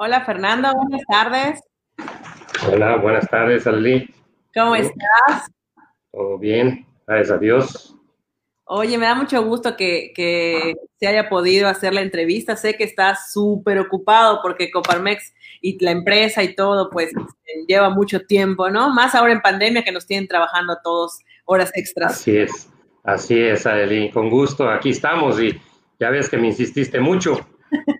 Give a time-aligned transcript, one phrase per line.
[0.00, 1.60] Hola Fernando, buenas tardes.
[2.70, 4.08] Hola, buenas tardes, Ali.
[4.54, 5.50] ¿Cómo estás?
[6.12, 7.96] Todo bien, gracias a Dios.
[8.62, 12.54] Oye, me da mucho gusto que, que se haya podido hacer la entrevista.
[12.54, 17.90] Sé que estás súper ocupado porque Coparmex y la empresa y todo, pues este, lleva
[17.90, 18.94] mucho tiempo, ¿no?
[18.94, 22.12] Más ahora en pandemia que nos tienen trabajando a todos horas extras.
[22.12, 22.70] Así es,
[23.02, 24.12] así es, Adeline.
[24.12, 25.60] Con gusto, aquí estamos y
[25.98, 27.44] ya ves que me insististe mucho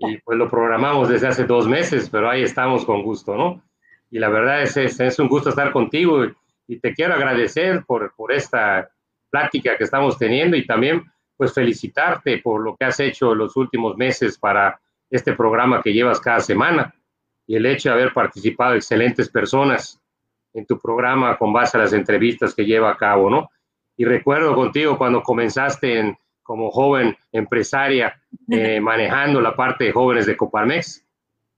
[0.00, 3.62] y pues lo programamos desde hace dos meses, pero ahí estamos con gusto, ¿no?
[4.10, 6.24] Y la verdad es, es, es un gusto estar contigo
[6.66, 8.90] y, te quiero agradecer por, por esta
[9.30, 11.02] plática que estamos teniendo y también
[11.36, 16.20] pues felicitarte por lo que has hecho los últimos meses para este programa que llevas
[16.20, 16.94] cada semana
[17.46, 19.98] y el hecho de haber participado excelentes personas
[20.52, 23.50] en tu programa con base a las entrevistas que lleva a cabo, ¿no?
[23.96, 28.18] Y recuerdo contigo cuando comenzaste en, como joven empresaria
[28.48, 31.04] eh, manejando la parte de jóvenes de Coparmex,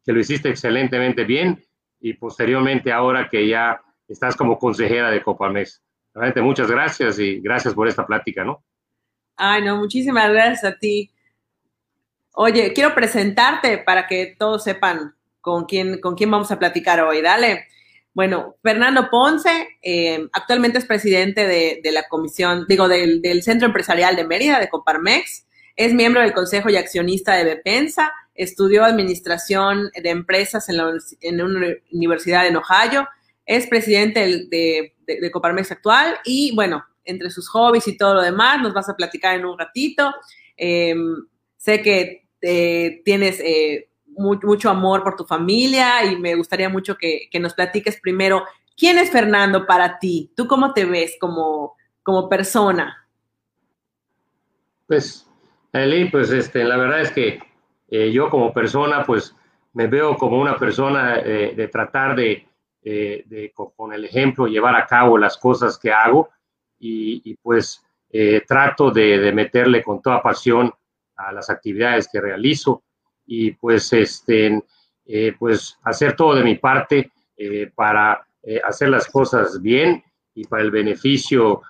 [0.04, 1.64] que lo hiciste excelentemente bien
[2.00, 5.80] y posteriormente ahora que ya estás como consejera de Coparmex.
[6.12, 8.64] Realmente muchas gracias y gracias por esta plática, ¿no?
[9.36, 11.12] Ay, no, muchísimas gracias a ti.
[12.32, 17.22] Oye, quiero presentarte para que todos sepan con quién, con quién vamos a platicar hoy.
[17.22, 17.68] Dale.
[18.12, 24.24] Bueno, Fernando Ponce eh, actualmente es presidente de, la comisión, digo, del, Centro Empresarial de
[24.24, 25.46] Mérida, de Coparmex.
[25.76, 28.12] Es miembro del Consejo y accionista de Bepensa.
[28.34, 33.06] Estudió administración de empresas en, la, en una universidad en Ohio
[33.50, 38.62] es presidente de, de, Coparmex actual y bueno, entre sus hobbies y todo lo demás,
[38.62, 40.14] nos vas a platicar en un ratito.
[40.56, 40.94] Eh,
[41.56, 47.28] sé que eh, tienes eh, mucho amor por tu familia y me gustaría mucho que,
[47.30, 48.44] que, nos platiques primero,
[48.76, 50.32] ¿quién es Fernando para ti?
[50.36, 53.08] ¿Tú cómo te ves como, como persona?
[54.86, 55.26] Pues,
[55.72, 57.40] Eli, pues este, la verdad es que
[58.12, 59.34] yo como persona, pues
[59.72, 62.46] me veo como una persona de tratar de
[62.82, 66.30] eh, con el ejemplo, llevar a cabo las cosas que hago
[66.78, 70.72] y, pues eh, trato de, de, meterle con toda pasión
[71.16, 72.82] a las actividades que realizo
[73.32, 74.60] y pues, este,
[75.06, 80.02] eh, pues hacer todo de mi parte eh, para eh, hacer las cosas bien
[80.34, 81.62] y para el beneficio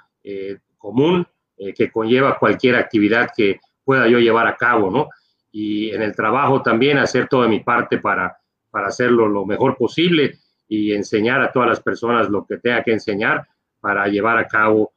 [0.76, 1.26] común
[1.74, 5.08] que conlleva cualquier actividad que pueda yo llevar a cabo, ¿no?
[5.50, 8.38] Y en el trabajo también hacer todo de mi parte para,
[8.70, 10.38] para hacerlo lo mejor posible
[10.68, 13.46] y enseñar a todas las personas lo que tenga que enseñar
[13.80, 14.92] para llevar a cabo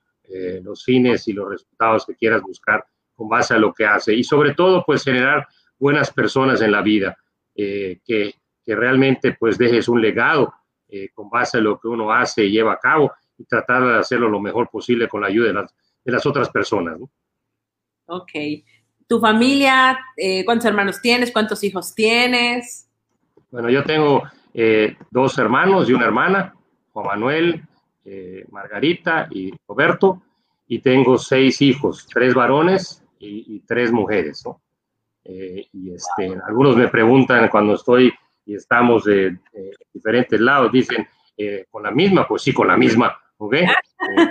[0.61, 4.13] los fines y los resultados que quieras buscar con base a lo que hace.
[4.13, 5.47] Y sobre todo, pues generar
[5.79, 7.17] buenas personas en la vida,
[7.55, 10.53] eh, que, que, realmente pues dejes un legado
[10.87, 13.97] eh, con base a lo que uno hace y lleva a cabo y tratar de
[13.97, 16.99] hacerlo lo mejor posible con la ayuda de las, de las otras personas.
[16.99, 17.09] ¿no?
[18.07, 18.31] Ok.
[19.07, 21.31] ¿Tu familia, eh, cuántos hermanos tienes?
[21.31, 22.89] ¿Cuántos hijos tienes?
[23.51, 24.23] Bueno, yo tengo
[25.11, 26.55] dos hermanos y una hermana,
[26.91, 27.63] Juan Manuel,
[28.49, 30.21] Margarita y Roberto,
[30.67, 34.62] y tengo seis hijos, tres varones y, y tres mujeres, ¿no?
[35.25, 38.13] Eh, y este, algunos me preguntan cuando estoy
[38.45, 39.37] y estamos de,
[39.93, 41.07] diferentes lados, dicen,
[41.37, 42.27] eh, ¿con la misma?
[42.27, 43.53] Pues sí, con la misma, ¿ok?
[43.53, 43.67] Eh,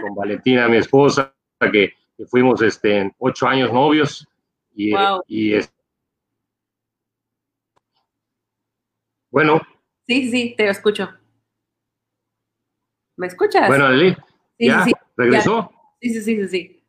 [0.01, 4.29] con Valentina, mi esposa, que, que fuimos este, ocho años novios
[4.75, 5.23] y, wow.
[5.27, 5.73] y es,
[9.31, 9.63] bueno,
[10.07, 11.09] Sí, sí, te escucho.
[13.17, 13.69] ¿Me escuchas?
[13.69, 14.15] Bueno, Lili,
[14.59, 14.85] sí, ¿ya?
[14.85, 15.71] Sí, ¿Regresó?
[16.01, 16.85] Sí, sí, sí, sí, sí.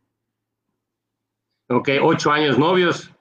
[1.69, 3.12] Ok, ocho años novios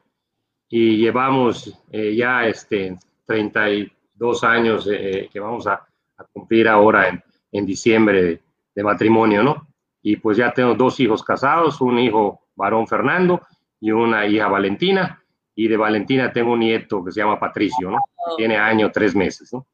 [0.74, 2.96] y llevamos eh, ya este
[3.26, 5.74] 32 años eh, que vamos a,
[6.16, 7.22] a, cumplir ahora en,
[7.52, 8.40] en diciembre de,
[8.74, 9.68] de, matrimonio, ¿no?
[10.00, 13.42] Y pues ya tengo dos hijos casados, un hijo varón Fernando
[13.80, 15.22] y una hija Valentina.
[15.54, 17.98] Y de Valentina tengo un nieto que se llama Patricio, ¿no?
[18.38, 19.66] Tiene año, tres meses, ¿no?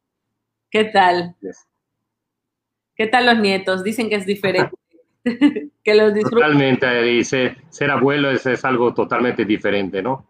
[0.69, 1.36] ¿Qué tal?
[1.41, 1.65] Yes.
[2.97, 3.84] ¿Qué tal los nietos?
[3.84, 4.75] Dicen que es diferente.
[5.84, 6.41] que los disfrutan.
[6.41, 10.27] Totalmente, dice, ser abuelo es, es, algo totalmente diferente, ¿no?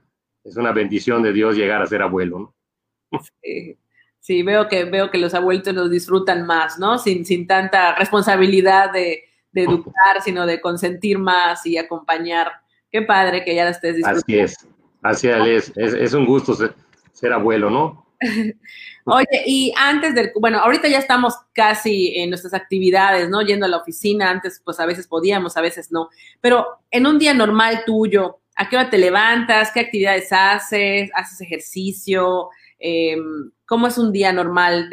[0.49, 2.55] Es una bendición de Dios llegar a ser abuelo,
[3.11, 3.21] ¿no?
[3.43, 3.77] Sí,
[4.21, 6.99] sí veo, que, veo que los abuelitos los disfrutan más, ¿no?
[6.99, 12.53] Sin, sin tanta responsabilidad de, de educar, sino de consentir más y acompañar.
[12.91, 14.25] Qué padre que ya la estés disfrutando.
[14.25, 14.67] Así es,
[15.03, 16.75] así es, es, es un gusto ser,
[17.13, 18.07] ser abuelo, ¿no?
[19.05, 23.43] Oye, y antes del, bueno, ahorita ya estamos casi en nuestras actividades, ¿no?
[23.43, 26.11] Yendo a la oficina, antes pues a veces podíamos, a veces no,
[26.41, 29.71] pero en un día normal tuyo, ¿a qué hora te levantas?
[29.73, 31.11] ¿Qué actividades haces?
[31.15, 32.51] ¿Haces ejercicio?
[32.79, 33.17] Eh,
[33.65, 34.91] ¿Cómo es un día normal?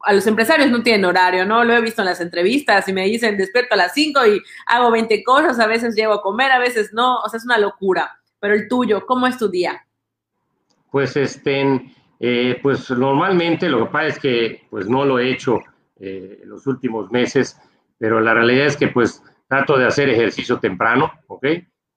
[0.00, 1.64] A los empresarios no tienen horario, ¿no?
[1.64, 4.90] Lo he visto en las entrevistas y me dicen despierto a las 5 y hago
[4.90, 8.20] 20 cosas, a veces llego a comer, a veces no, o sea, es una locura.
[8.38, 9.86] Pero el tuyo, ¿cómo es tu día?
[10.90, 11.80] Pues este,
[12.24, 15.58] Eh, pues normalmente lo que pasa es que pues no lo he hecho
[15.98, 17.58] eh, en los últimos meses,
[17.98, 21.46] pero la realidad es que pues trato de hacer ejercicio temprano, ¿ok?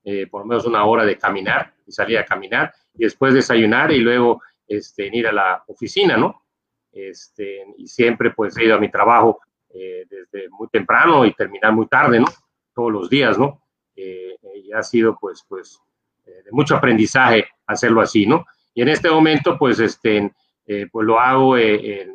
[0.07, 3.91] Eh, por lo menos una hora de caminar y salir a caminar y después desayunar
[3.91, 6.43] y luego este, ir a la oficina, ¿no?
[6.91, 11.87] Este, y siempre pues he ido a mi trabajo desde muy temprano y terminar muy
[11.87, 12.27] tarde, ¿no?
[12.73, 13.61] Todos los días, ¿no?
[13.97, 15.79] y ha sido pues, pues
[16.25, 18.45] de mucho aprendizaje hacerlo así, ¿no?
[18.75, 20.31] Y en este momento, pues, este,
[20.67, 22.09] eh, pues lo hago eh,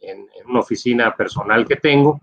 [0.00, 2.20] en, una oficina personal que tengo,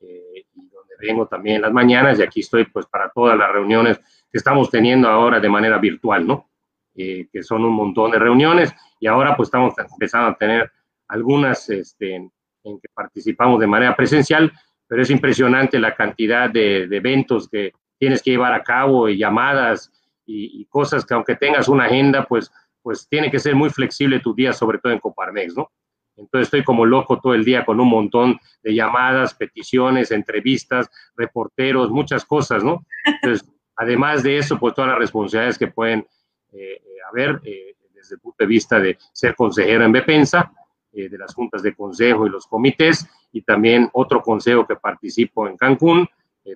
[0.00, 3.98] eh, donde vengo también en las mañanas, y aquí estoy, pues, para todas las reuniones
[4.30, 6.46] que estamos teniendo ahora de manera virtual, ¿no?
[6.94, 10.70] que son un montón de reuniones, y ahora, pues, estamos empezando a tener
[11.08, 12.30] algunas este, en,
[12.62, 14.52] que participamos de manera presencial,
[14.86, 19.90] pero es impresionante la cantidad de, eventos que tienes que llevar a cabo y llamadas
[20.26, 22.52] y, y, cosas que aunque tengas una agenda, pues
[22.82, 25.70] pues tiene que ser muy flexible tu día, sobre todo en Coparmex, ¿no?
[26.16, 31.90] Entonces estoy como loco todo el día con un montón de llamadas, peticiones, entrevistas, reporteros,
[31.90, 32.84] muchas cosas, ¿no?
[33.06, 33.48] Entonces,
[33.80, 36.06] además de eso, pues todas las responsabilidades que pueden
[36.52, 40.52] eh, eh, haber eh, desde el punto de vista de ser consejero en Bepensa,
[40.92, 45.56] de las juntas de consejo y los comités, y también otro consejo que participo en
[45.56, 46.08] Cancún,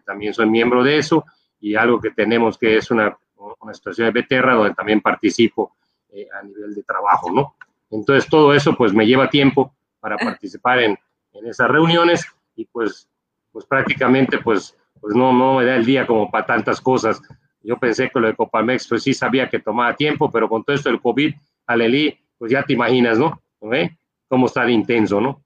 [0.05, 1.25] también soy miembro de eso,
[1.61, 3.17] y algo que tenemos que es una,
[3.61, 5.77] una situación de Beterra, donde también participo
[6.17, 7.57] eh, a nivel de trabajo, ¿no?
[7.91, 10.99] Entonces todo eso pues me lleva tiempo para participar en,
[11.33, 12.25] en esas reuniones
[12.55, 13.09] y pues,
[13.51, 17.21] pues prácticamente pues, pues no, no me da el día como para tantas cosas.
[17.63, 20.75] Yo pensé que lo de Copamex pues sí sabía que tomaba tiempo, pero con todo
[20.75, 21.35] esto del COVID,
[21.67, 23.39] Aleli, pues ya te imaginas, ¿no?
[23.71, 23.95] ¿Eh?
[24.29, 25.45] Cómo está de intenso, ¿no?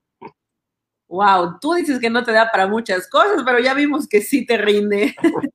[1.09, 4.47] Wow, tú dices que no te da para muchas cosas, pero ya vimos que sí
[4.47, 5.17] te rinde.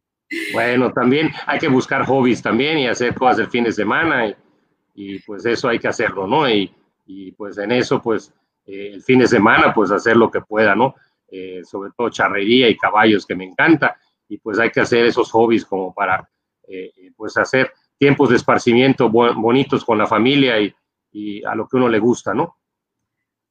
[0.54, 4.28] bueno, también hay que buscar hobbies también y hacer cosas el fin de semana.
[4.28, 4.36] Y,
[4.96, 6.50] y pues eso hay que hacerlo, ¿no?
[6.50, 8.34] Y, y pues en eso, pues
[8.66, 10.94] eh, el fin de semana, pues hacer lo que pueda, ¿no?
[11.36, 13.98] Eh, sobre todo charrería y caballos, que me encanta,
[14.30, 16.30] y pues hay que hacer esos hobbies como para,
[16.68, 20.72] eh, pues hacer tiempos de esparcimiento bonitos con la familia y,
[21.12, 22.58] y, a lo que uno le gusta, ¿no?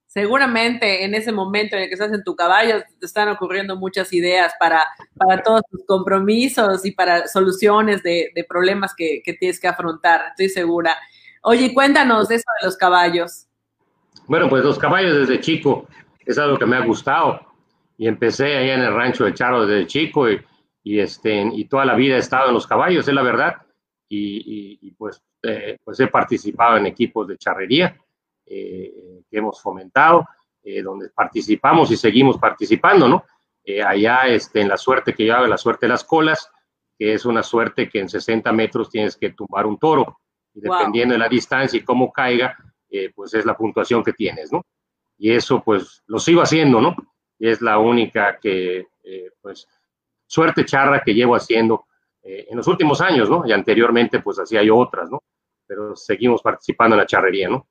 [0.06, 4.12] Seguramente en ese momento en el que estás en tu caballo te están ocurriendo muchas
[4.12, 4.86] ideas para,
[5.16, 10.26] para todos tus compromisos y para soluciones de, de problemas que, que tienes que afrontar,
[10.30, 10.96] estoy segura.
[11.42, 13.48] Oye, cuéntanos eso de los caballos.
[14.28, 15.88] Bueno, pues los caballos desde chico
[16.24, 17.51] es algo que me ha gustado
[18.02, 21.94] y empecé ahí en el rancho de Charo desde chico y, este, y toda la
[21.94, 23.62] vida he estado en los caballos, es la verdad,
[24.08, 27.96] y, pues, eh, pues he participado en equipos de charrería
[28.44, 30.26] eh, que hemos fomentado,
[30.64, 33.24] eh, donde participamos y seguimos participando, ¿no?
[33.86, 36.50] allá este, en la suerte que yo hago, la suerte de las colas,
[36.98, 40.18] que es una suerte que en 60 metros tienes que tumbar un toro
[40.52, 42.56] y dependiendo de la distancia y cómo caiga,
[42.90, 44.66] eh, pues es la puntuación que tienes, ¿no?
[45.16, 46.96] Y eso pues lo sigo haciendo, ¿no?
[47.50, 49.66] Es la única que, eh, pues,
[50.26, 51.86] suerte charra que llevo haciendo
[52.22, 53.42] eh, en los últimos años, ¿no?
[53.44, 55.22] Y anteriormente pues hacía yo otras, ¿no?
[55.66, 57.66] Pero seguimos participando en la charrería, ¿no?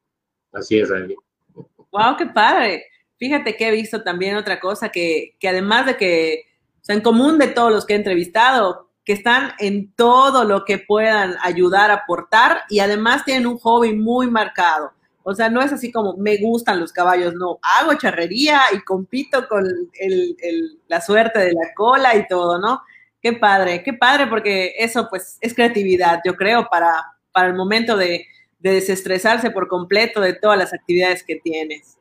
[0.52, 1.16] Así es, Adeli.
[1.54, 2.86] ¡Wow, qué padre!
[3.18, 6.44] Fíjate que he visto también otra cosa que, que además de que,
[6.82, 10.66] o sea, en común de todos los que he entrevistado, que están en todo lo
[10.66, 14.92] que puedan ayudar, aportar y además tienen un hobby muy marcado.
[15.24, 19.48] O sea, no es así como me gustan los caballos, no, hago charrería y compito
[19.48, 19.66] con
[20.88, 22.82] la suerte de la cola y todo, ¿no?
[23.22, 26.94] Qué padre, qué padre, porque eso pues es creatividad, yo creo, para,
[27.32, 28.26] para el momento de,
[28.60, 31.98] de desestresarse por completo de todas las actividades que tienes.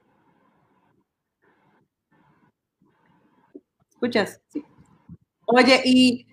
[3.91, 4.41] ¿Escuchas?
[4.49, 4.65] Sí.
[5.45, 6.27] Oye, y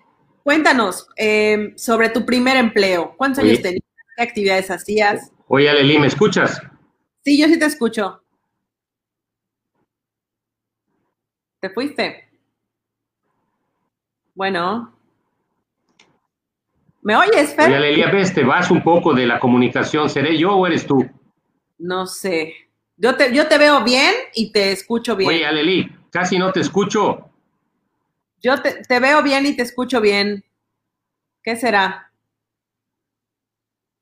[0.48, 3.12] Cuéntanos em, sobre tu primer empleo.
[3.18, 3.82] ¿Cuántos años tenías?
[4.16, 5.30] ¿Qué actividades hacías?
[5.46, 6.62] Oye, Aleli, ¿me escuchas?
[7.28, 8.22] Sí, yo sí te escucho.
[11.60, 12.26] ¿Te fuiste?
[14.34, 14.98] Bueno.
[17.02, 17.66] ¿Me oyes, Fer?
[17.66, 20.08] Oye, Aleli, a veces te vas un poco de la comunicación.
[20.08, 21.06] ¿Seré yo o eres tú?
[21.76, 22.54] No sé.
[22.96, 25.28] Yo te, yo te veo bien y te escucho bien.
[25.28, 27.30] Oye, Aleli, casi no te escucho.
[28.40, 30.42] Yo te, veo bien y te escucho bien.
[31.42, 32.10] ¿Qué será?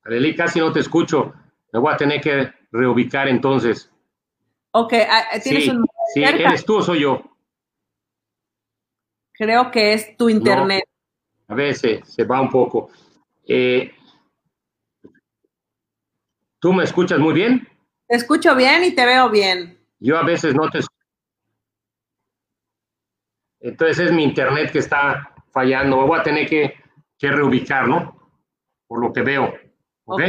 [0.04, 1.35] Arely, casi no te escucho.
[1.73, 3.90] Me voy a tener que reubicar entonces.
[4.73, 5.87] Ok, ah, ah, tienes un.
[6.14, 7.23] Sí, ¿eres tú o soy yo?
[9.33, 10.85] Creo que es tu internet.
[11.49, 12.90] a veces se va un poco.
[13.47, 13.92] Eh,
[16.59, 17.68] ¿Tú me escuchas muy bien?
[18.09, 19.78] Te escucho bien y te veo bien.
[19.99, 20.80] Yo a veces no te
[23.66, 26.06] entonces es mi internet que está fallando.
[26.06, 26.75] Voy a tener que,
[27.21, 28.16] reubicar, ¿no?
[28.87, 29.52] Por lo que veo.
[30.04, 30.21] ¿Ok?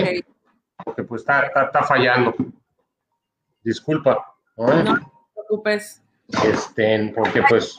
[0.83, 2.35] Porque pues está, está, fallando.
[3.61, 4.35] disculpa.
[4.57, 4.83] ¿eh?
[4.83, 6.03] No te preocupes.
[6.43, 7.77] Este, porque pues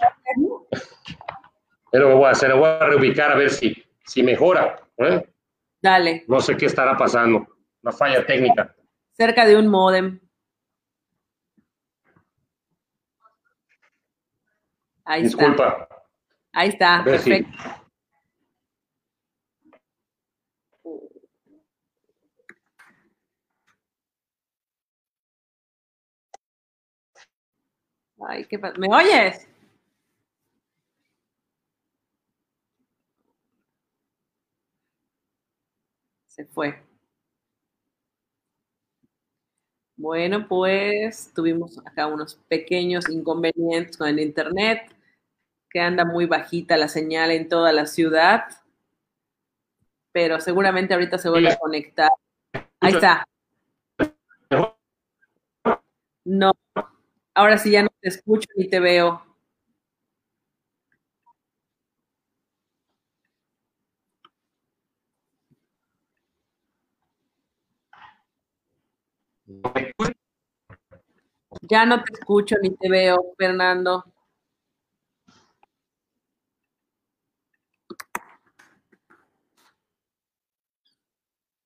[1.92, 4.80] es lo que voy a hacer, voy a reubicar a ver si, si mejora.
[4.98, 5.26] ¿eh?
[5.80, 6.24] Dale.
[6.28, 7.46] No sé qué estará pasando,
[7.82, 8.74] una falla técnica.
[9.12, 10.20] Cerca de un modem.
[15.04, 15.88] Ahí Disculpa.
[16.52, 17.50] Ahí está, perfecto.
[28.26, 28.58] Ay, ¿qué?
[28.58, 29.46] ¿Me oyes?
[36.26, 36.82] Se fue.
[39.96, 44.94] Bueno, pues tuvimos acá unos pequeños inconvenientes con el internet,
[45.70, 48.44] que anda muy bajita la señal en toda la ciudad,
[50.12, 52.10] pero seguramente ahorita se vuelve a conectar.
[52.80, 53.26] Ahí está.
[56.24, 56.52] No,
[57.38, 59.22] Ahora sí ya no te escucho ni te veo.
[71.62, 74.04] Ya no te escucho ni te veo, Fernando.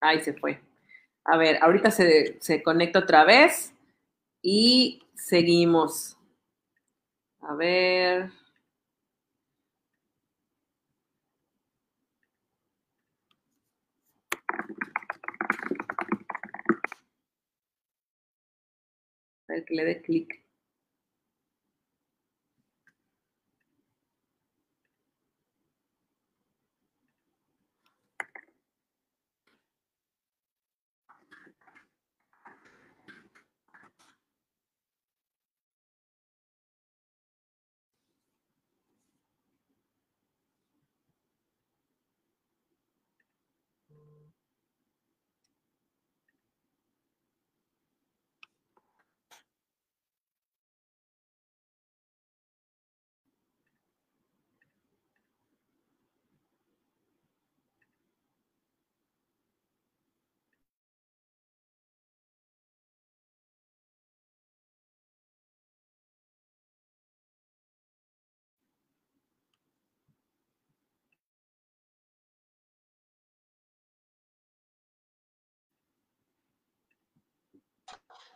[0.00, 0.61] Ahí se fue.
[1.25, 3.72] A ver, ahorita se, se conecta otra vez
[4.42, 6.18] y Seguimos.
[7.40, 8.30] A ver.
[19.49, 20.42] A ver que le dé clic.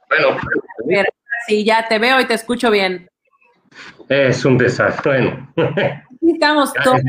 [0.09, 0.37] Bueno.
[1.47, 3.09] Sí, ya te veo y te escucho bien.
[4.09, 5.13] Es un desastre.
[5.13, 5.53] Bueno.
[5.57, 7.01] Así estamos todos.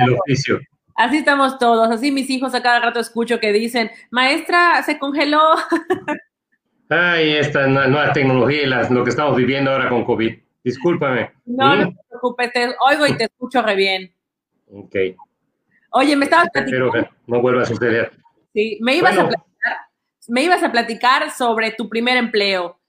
[0.96, 1.90] Así estamos todos.
[1.90, 5.42] Así mis hijos a cada rato escucho que dicen, maestra, se congeló.
[6.90, 10.38] Ay, esta nueva tecnología y lo que estamos viviendo ahora con COVID.
[10.64, 11.32] Discúlpame.
[11.46, 14.14] No, no te preocupes, te oigo y te escucho re bien.
[14.72, 14.96] Ok.
[15.92, 16.92] Oye, me estabas platicando.
[17.26, 18.12] No vuelva a suceder.
[18.54, 19.78] Sí, me ibas, a platicar,
[20.28, 22.80] me ibas a platicar sobre tu primer empleo.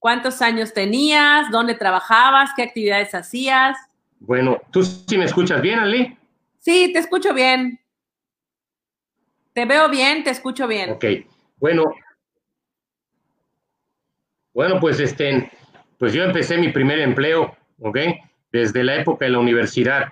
[0.00, 1.50] ¿Cuántos años tenías?
[1.50, 2.50] ¿Dónde trabajabas?
[2.56, 3.76] ¿Qué actividades hacías?
[4.18, 6.16] Bueno, ¿tú sí me escuchas bien, Ali?
[6.58, 7.78] Sí, te escucho bien.
[9.52, 10.92] Te veo bien, te escucho bien.
[10.92, 11.04] Ok,
[11.58, 11.92] bueno.
[14.54, 15.50] Bueno, pues este,
[15.98, 17.98] pues yo empecé mi primer empleo, ¿ok?
[18.50, 20.08] Desde la época de la universidad,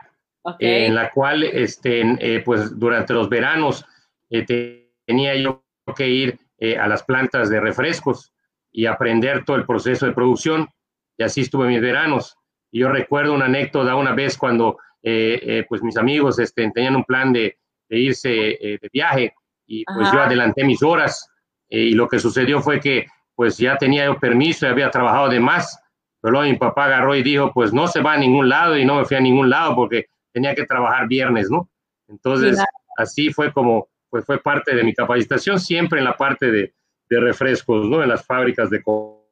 [0.58, 3.86] en la cual, este, eh, pues durante los veranos
[4.28, 5.64] eh, tenía yo
[5.96, 8.34] que ir eh, a las plantas de refrescos
[8.72, 10.68] y aprender todo el proceso de producción.
[11.16, 12.36] Y así estuve mis veranos.
[12.70, 16.96] Y yo recuerdo una anécdota una vez cuando eh, eh, pues mis amigos este, tenían
[16.96, 17.56] un plan de,
[17.90, 19.32] irse eh, de viaje
[19.66, 21.26] y pues yo adelanté mis horas
[21.70, 25.40] y lo que sucedió fue que pues ya tenía yo permiso y había trabajado de
[25.40, 25.80] más,
[26.20, 28.84] pero luego mi papá agarró y dijo pues no se va a ningún lado y
[28.84, 31.70] no me fui a ningún lado porque tenía que trabajar viernes, ¿no?
[32.08, 32.58] Entonces
[32.96, 36.74] así fue como pues fue parte de mi capacitación siempre en la parte de,
[37.08, 38.02] de refrescos, ¿no?
[38.02, 39.24] En las fábricas de Coca-Cola,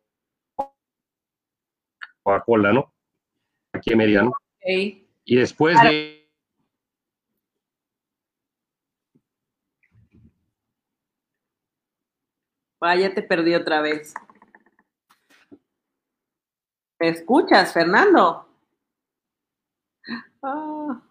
[2.73, 2.93] ¿no?
[3.73, 4.33] Aquí en Mérida, ¿no?
[4.65, 6.29] Y después de...
[12.81, 14.15] Vaya, te perdí otra vez.
[16.99, 18.49] ¿Me escuchas, Fernando?
[20.43, 21.03] Ah.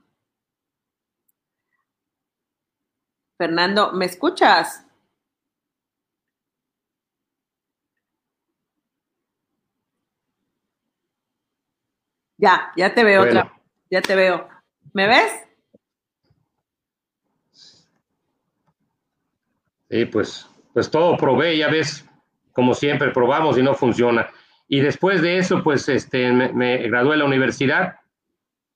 [3.38, 4.85] Fernando, ¿me escuchas?
[12.38, 13.52] Ya, ya te veo otra.
[13.90, 14.48] Ya te veo.
[14.94, 15.46] ¿Me ves?
[19.90, 22.06] Sí, pues, pues todo probé, ya ves,
[22.52, 24.30] como siempre, probamos y no funciona.
[24.68, 27.96] Y después de eso, pues este, me, gradué de la universidad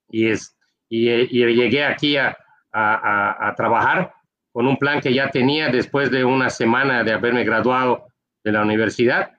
[0.09, 0.55] y, es,
[0.87, 2.37] y, llegué aquí a,
[2.71, 4.13] a, trabajar
[4.51, 8.07] con un plan que ya tenía después de una semana de haberme graduado
[8.43, 9.31] de la universidad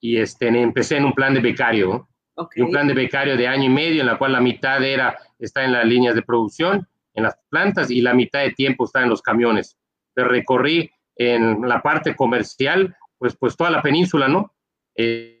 [0.00, 3.68] y este, empecé en un plan de becario, un plan de becario de año y
[3.68, 7.36] medio en la cual la mitad era está en las líneas de producción, en las
[7.48, 9.78] plantas y la mitad de tiempo está en los camiones.
[10.14, 14.54] Pero recorrí en la parte comercial, pues, pues toda la península, ¿no?
[14.94, 15.40] Eh,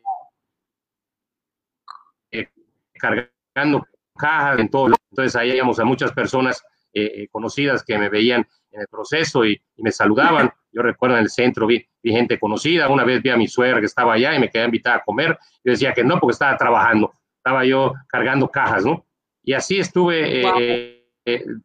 [2.30, 2.48] eh,
[2.94, 3.86] cargando
[4.16, 4.94] cajas en todo.
[5.10, 9.60] Entonces ahí íbamos a muchas personas eh, conocidas que me veían en el proceso y,
[9.76, 10.50] me saludaban.
[10.76, 12.90] Yo recuerdo en el centro vi, gente conocida.
[12.90, 15.38] Una vez vi a mi suegra que estaba allá y me quedé invitada a comer.
[15.64, 17.10] Yo decía que no porque estaba trabajando.
[17.38, 19.06] Estaba yo cargando cajas, ¿no?
[19.42, 21.02] Y así estuve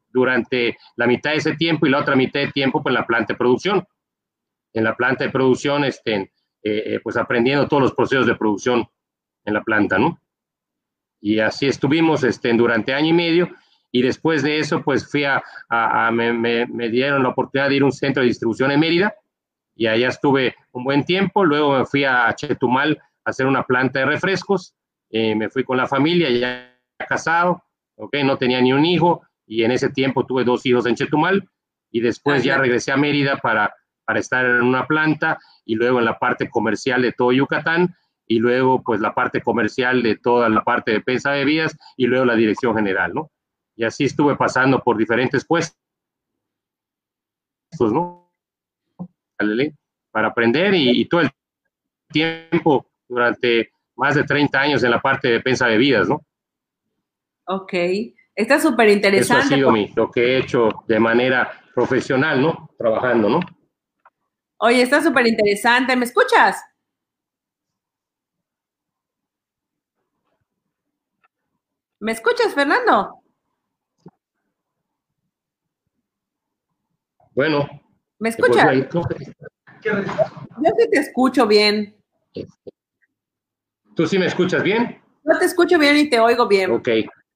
[0.10, 3.06] durante la mitad de ese tiempo y la otra mitad de tiempo pues, en la
[3.06, 3.86] planta de producción.
[4.72, 6.32] En la planta de producción, este,
[7.04, 8.88] pues aprendiendo todos los procesos de producción
[9.44, 10.22] en la planta, ¿no?
[11.20, 13.50] Y así estuvimos este, durante año y medio.
[13.92, 15.44] Y después de eso, pues fui a,
[16.12, 19.14] me, me, dieron la oportunidad de ir a un centro de distribución en Mérida.
[19.76, 21.44] Y allá estuve un buen tiempo.
[21.44, 24.74] Luego me fui a Chetumal a hacer una planta de refrescos.
[25.10, 27.64] Eh, me fui con la familia, ya casado,
[27.98, 28.16] ¿ok?
[28.24, 29.24] No tenía ni un hijo.
[29.46, 31.50] Y en ese tiempo tuve dos hijos en Chetumal.
[31.92, 33.74] Y después ya regresé a Mérida para,
[34.06, 37.94] para estar en una planta y luego en la parte comercial de todo Yucatán
[38.26, 42.08] y luego pues la parte comercial de toda la parte de prensa de bebidas y
[42.08, 43.30] luego la dirección general, ¿no?
[43.82, 45.76] Y así estuve pasando por diferentes puestos,
[47.80, 48.32] ¿no?
[50.12, 51.32] Para aprender y, todo el
[52.10, 56.24] tiempo durante más de 30 años en la parte de prensa de bebidas, ¿no?
[57.48, 57.74] Ok,
[58.36, 59.46] está súper interesante.
[59.46, 62.70] Eso ha sido mi, lo que he hecho de manera profesional, ¿no?
[62.78, 63.40] Trabajando, ¿no?
[64.58, 65.96] Oye, está súper interesante.
[65.96, 66.64] ¿Me escuchas?
[72.00, 73.21] ¿Me escuchas, Fernando?
[77.42, 77.68] Bueno.
[78.20, 78.72] ¿Me escuchas?
[78.94, 79.02] Yo
[80.78, 81.96] sí te escucho bien.
[83.96, 85.02] ¿Tú sí me escuchas bien?
[85.24, 86.70] No te escucho bien y te oigo bien.
[86.70, 86.90] Ok.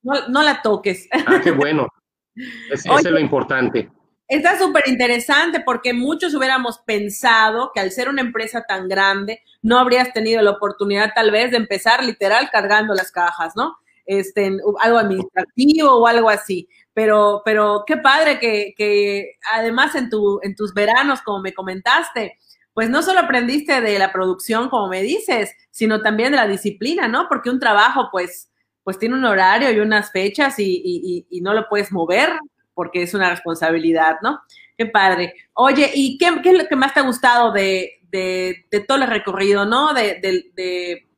[0.04, 1.10] No, la toques.
[1.12, 1.88] Ah, qué bueno.
[2.72, 3.89] eso es lo importante.
[4.28, 9.80] Está súper interesante porque muchos hubiéramos pensado que al ser una empresa tan grande no
[9.80, 13.76] habrías tenido la oportunidad tal vez de empezar literal cargando las cajas, ¿no?
[14.06, 16.68] este, algo administrativo o algo así.
[16.95, 22.39] Pero, pero qué padre que, además en, tu, en tus veranos, como me comentaste,
[22.73, 27.10] pues no solo aprendiste de la producción, como me dices, sino también de la disciplina,
[27.10, 27.27] ¿no?
[27.27, 28.49] Porque un trabajo, pues,
[28.81, 32.29] pues tiene un horario y unas fechas y, no lo puedes mover
[32.73, 34.39] porque es una responsabilidad, ¿no?
[34.77, 35.34] Qué padre.
[35.53, 39.10] Oye, ¿y qué, es lo que más te ha gustado de, de, de todo el
[39.10, 39.93] recorrido, ¿no?
[39.93, 40.21] De,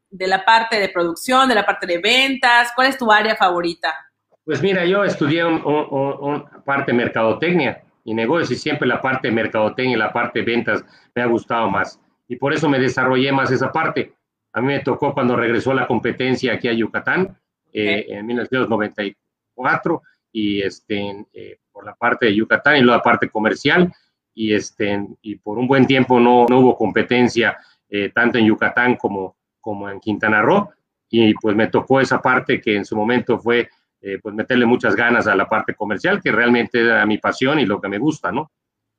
[0.10, 2.72] de la parte de producción, de la parte de ventas?
[2.76, 4.07] ¿Cuál es tu área favorita?
[4.48, 9.34] Pues mira, yo estudié un, parte de mercadotecnia y negocios y siempre la parte de
[9.34, 12.00] mercadotecnia y la parte de ventas me ha gustado más.
[12.30, 14.14] Y por eso me desarrollé más esa parte.
[14.54, 17.38] A mí me tocó cuando regresó la competencia aquí a Yucatán
[17.74, 23.28] eh, en 1994 y este, eh, por la parte de Yucatán y luego la parte
[23.28, 23.92] comercial
[24.34, 27.58] y, este, y por un buen tiempo no, no hubo competencia
[27.90, 30.70] eh, tanto en Yucatán como, como en Quintana Roo
[31.10, 33.70] y pues me tocó esa parte que en su momento fue
[34.02, 37.66] eh, pues meterle muchas ganas a la parte comercial, que realmente era mi pasión y
[37.66, 38.52] lo que me gusta, ¿no?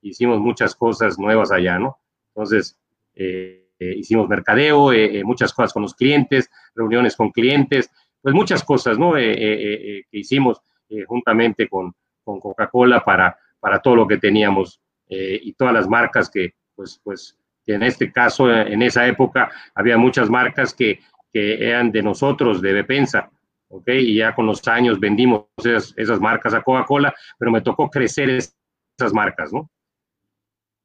[0.02, 1.98] Hicimos muchas cosas nuevas allá, ¿no?
[2.34, 2.78] Entonces,
[3.14, 4.90] eh, eh, hicimos mercadeo,
[5.24, 9.12] muchas cosas con los clientes, reuniones con clientes, pues muchas cosas, ¿no?
[9.12, 10.60] que hicimos
[11.06, 16.54] juntamente con, con Coca-Cola para, para todo lo que teníamos y todas las marcas que,
[16.74, 17.38] pues, pues
[17.74, 21.00] en este caso, en esa época, había muchas marcas que,
[21.32, 23.30] eran de nosotros, de Bepensa,
[23.68, 23.88] ¿ok?
[23.88, 29.12] Y ya con los años vendimos esas, marcas a Coca-Cola, pero me tocó crecer esas
[29.12, 29.70] marcas, ¿no?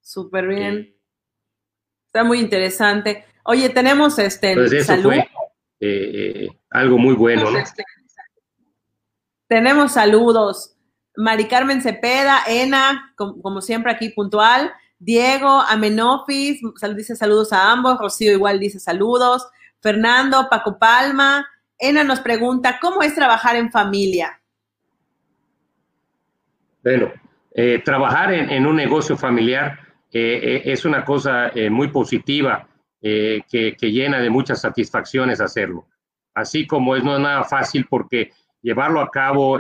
[0.02, 0.96] Súper bien.
[2.08, 3.26] Está muy interesante.
[3.46, 5.28] Oye, tenemos este pues eso Fue, eh,
[5.80, 7.60] eh, algo muy bueno, ¿no?
[9.48, 10.78] Tenemos saludos.
[11.15, 14.74] Mari Carmen Cepeda, Ena, como siempre aquí puntual.
[14.98, 16.62] Diego Amenofis
[16.96, 17.98] dice saludos a ambos.
[18.00, 19.48] Rocío igual dice saludos.
[19.82, 21.46] Fernando, Paco Palma.
[21.77, 24.39] Ena nos pregunta, ¿cómo es trabajar en familia?
[26.83, 27.12] Bueno,
[27.55, 29.79] eh, trabajar en, un negocio familiar
[30.12, 32.67] eh, eh, es una cosa muy positiva
[33.01, 35.88] que, llena de muchas satisfacciones hacerlo.
[36.33, 38.31] Así como es no es nada fácil porque
[38.62, 39.59] llevarlo a cabo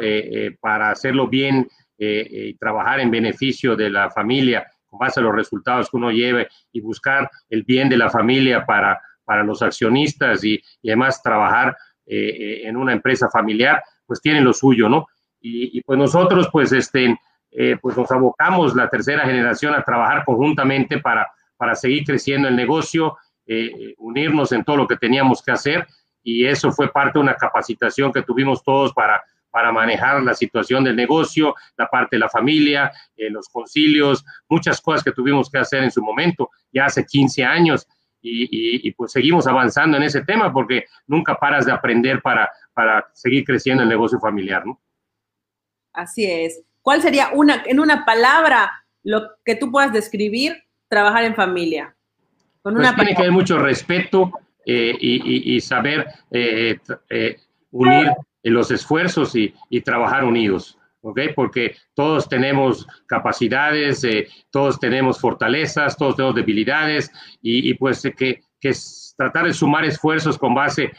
[0.61, 5.89] para hacerlo bien y trabajar en beneficio de la familia con base a los resultados
[5.89, 10.61] que uno lleve y buscar el bien de la familia para, para los accionistas y,
[10.85, 15.07] además trabajar eh, en una empresa familiar, pues tienen lo suyo, ¿no?
[15.45, 17.19] Y, pues nosotros, pues, este,
[17.51, 22.55] eh, pues nos abocamos la tercera generación a trabajar conjuntamente para, para seguir creciendo el
[22.55, 25.85] negocio, eh, unirnos en todo lo que teníamos que hacer
[26.23, 30.83] y eso fue parte de una capacitación que tuvimos todos para, para manejar la situación
[30.83, 35.59] del negocio, la parte de la familia, eh, los concilios, muchas cosas que tuvimos que
[35.59, 37.87] hacer en su momento, ya hace 15 años.
[38.25, 43.05] Y, y, pues seguimos avanzando en ese tema porque nunca paras de aprender para, para
[43.13, 44.81] seguir creciendo el negocio familiar, ¿no?
[45.91, 46.63] Así es.
[46.81, 51.95] ¿Cuál sería una, en una palabra, lo que tú puedas describir trabajar en familia?
[52.61, 54.31] Con pues una tiene que haber mucho respeto
[54.65, 57.37] eh, y, saber eh, eh,
[57.71, 58.11] unir
[58.43, 60.77] los esfuerzos y, trabajar unidos.
[61.03, 61.19] ¿Ok?
[61.35, 64.01] Porque todos tenemos capacidades,
[64.49, 67.11] todos tenemos fortalezas, todos tenemos debilidades
[67.41, 68.71] y, pues que, que
[69.15, 70.91] tratar de sumar esfuerzos con base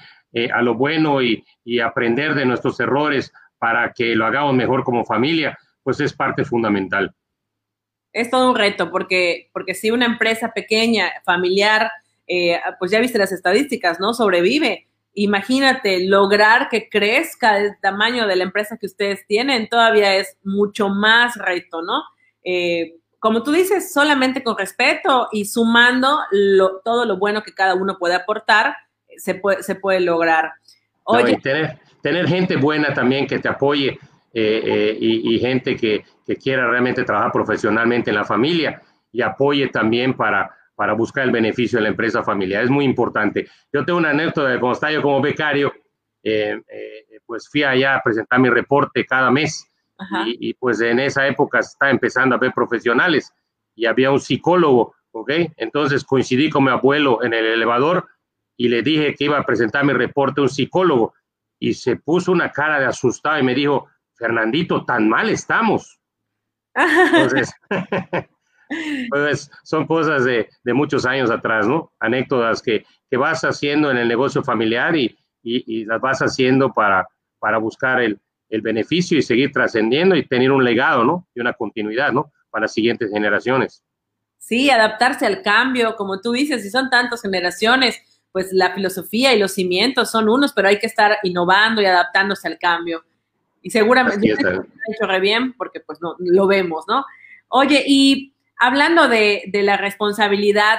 [0.52, 1.44] a lo bueno y,
[1.82, 7.14] aprender de nuestros errores para que lo hagamos mejor como familia, pues es parte fundamental.
[8.12, 11.90] Es todo un reto, porque, porque si una empresa pequeña, familiar,
[12.26, 14.12] eh, pues ya viste las estadísticas, ¿no?
[14.14, 14.86] Sobrevive.
[15.14, 20.88] Imagínate, lograr que crezca el tamaño de la empresa que ustedes tienen todavía es mucho
[20.88, 22.02] más reto, ¿no?
[22.42, 26.18] Eh, como tú dices, solamente con respeto y sumando
[26.84, 28.76] todo lo bueno que cada uno puede aportar,
[29.16, 30.52] se puede, se puede lograr.
[31.04, 33.98] Oye, tener, tener gente buena también que te apoye
[34.36, 36.04] eh, eh, y, gente que,
[36.42, 41.78] quiera realmente trabajar profesionalmente en la familia y apoye también para, para buscar el beneficio
[41.78, 42.64] de la empresa familiar.
[42.64, 43.48] Es muy importante.
[43.72, 45.72] Yo tengo una anécdota de cuando estaba yo como becario,
[46.22, 46.60] eh,
[47.26, 49.70] pues fui allá a presentar mi reporte cada mes
[50.26, 53.32] y, y, pues en esa época estaba empezando a ver profesionales
[53.74, 55.30] y había un psicólogo, ¿ok?
[55.56, 58.08] Entonces coincidí con mi abuelo en el elevador
[58.56, 61.14] y le dije que iba a presentar mi reporte a un psicólogo
[61.58, 66.00] y se puso una cara de asustado y me dijo, Fernandito, tan mal estamos.
[66.74, 67.52] Entonces,
[69.10, 71.92] pues son cosas de, muchos años atrás, ¿no?
[72.00, 72.84] Anécdotas que,
[73.16, 75.16] vas haciendo en el negocio familiar y,
[75.84, 77.06] las vas haciendo para,
[77.38, 78.20] para buscar el,
[78.62, 81.26] beneficio y seguir trascendiendo y tener un legado, ¿no?
[81.34, 82.30] Y una continuidad, ¿no?
[82.50, 83.82] Para las siguientes generaciones.
[84.38, 88.00] Sí, adaptarse al cambio, como tú dices, si son tantas generaciones,
[88.30, 92.48] pues la filosofía y los cimientos son unos, pero hay que estar innovando y adaptándose
[92.48, 93.04] al cambio.
[93.62, 97.06] Y seguramente lo hecho re bien porque pues no, lo vemos, ¿no?
[97.48, 100.78] Oye, y hablando de, la responsabilidad,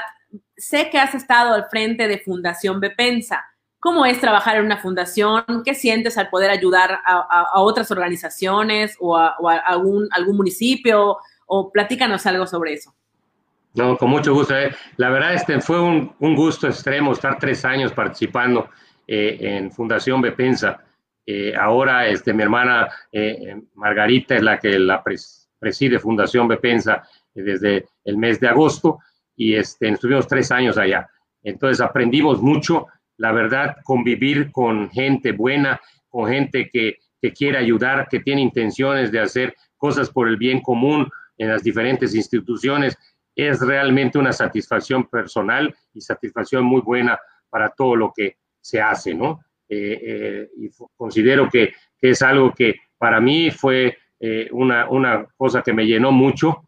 [0.58, 3.46] sé que has estado al frente de Fundación Bepensa.
[3.80, 5.44] ¿Cómo es trabajar en una fundación?
[5.64, 9.36] ¿Qué sientes al poder ayudar a, otras organizaciones o a,
[9.66, 11.18] algún, algún municipio?
[11.46, 12.96] O platícanos algo sobre eso.
[13.76, 14.58] No, con mucho gusto.
[14.58, 14.74] Eh.
[14.98, 18.70] La verdad, este fue un, gusto extremo estar tres años participando
[19.06, 20.82] eh, en Fundación Bepensa.
[21.26, 22.88] Eh, ahora, este, mi hermana
[23.76, 25.04] Margarita es la que la
[25.60, 27.04] preside Fundación Bepensa
[27.42, 29.00] desde el mes de agosto
[29.36, 31.08] y este, estuvimos tres años allá.
[31.44, 38.08] Entonces aprendimos mucho, la verdad, convivir con gente buena, con gente que, que quiere ayudar,
[38.10, 42.98] que tiene intenciones de hacer cosas por el bien común en las diferentes instituciones
[43.36, 47.20] es realmente una satisfacción personal y satisfacción muy buena
[47.50, 49.42] para todo lo que se hace, ¿no?
[49.68, 55.64] Eh, eh, y considero que, es algo que para mí fue eh, una, una, cosa
[55.64, 56.65] que me llenó mucho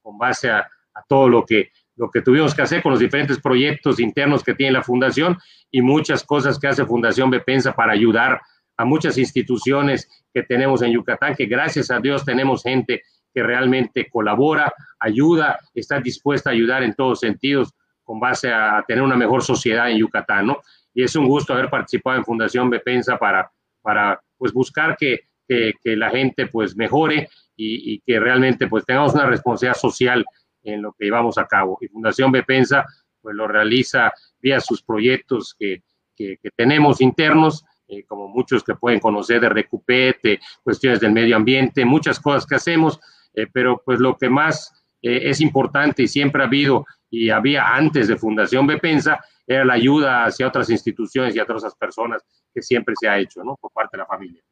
[0.00, 0.68] con base a,
[1.08, 4.72] todo lo que, lo que tuvimos que hacer con los diferentes proyectos internos que tiene
[4.72, 5.38] la Fundación
[5.70, 8.40] y muchas cosas que hace Fundación Bepensa para ayudar
[8.76, 14.08] a muchas instituciones que tenemos en Yucatán, que gracias a Dios tenemos gente que realmente
[14.10, 19.42] colabora, ayuda, está dispuesta a ayudar en todos sentidos con base a tener una mejor
[19.42, 20.62] sociedad en Yucatán, ¿no?
[20.94, 23.50] Y es un gusto haber participado en Fundación Bepensa para,
[23.82, 27.28] para pues, buscar que, que, la gente pues mejore
[27.58, 30.24] y, y, que realmente pues tengamos una responsabilidad social
[30.62, 31.76] en lo que llevamos a cabo.
[31.80, 32.86] Y Fundación Bepensa
[33.20, 35.82] pues lo realiza vía sus proyectos que,
[36.16, 41.84] que, tenemos internos, eh, como muchos que pueden conocer de Recupete, cuestiones del medio ambiente,
[41.84, 43.00] muchas cosas que hacemos
[43.38, 47.74] eh, pero pues lo que más eh, es importante y siempre ha habido y había
[47.74, 52.60] antes de Fundación Bepensa era la ayuda hacia otras instituciones y a otras personas que
[52.60, 53.56] siempre se ha hecho, ¿no?
[53.56, 54.42] Por parte de la familia.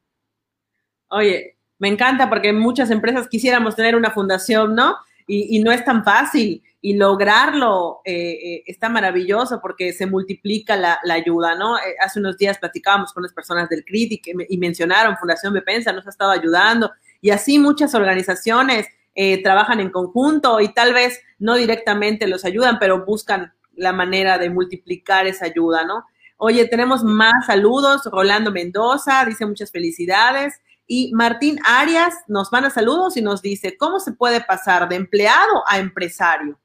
[1.09, 4.95] Oye, me encanta porque muchas empresas quisiéramos tener una fundación, ¿no?
[5.29, 6.63] Y, no es tan fácil.
[6.79, 11.75] Y lograrlo eh, está maravilloso porque se multiplica la, ayuda, ¿no?
[11.99, 16.07] hace unos días platicábamos con las personas del CRIT y, y mencionaron Fundación Bepensa, nos
[16.07, 21.55] ha estado ayudando y así muchas organizaciones eh, trabajan en conjunto y tal vez no
[21.55, 26.05] directamente los ayudan, pero buscan la manera de multiplicar esa ayuda, ¿no?
[26.37, 28.07] Oye, tenemos más saludos.
[28.11, 30.61] Rolando Mendoza dice muchas felicidades.
[30.87, 35.63] Y Martín Arias nos manda saludos y nos dice, ¿cómo se puede pasar de empleado
[35.69, 36.57] a empresario?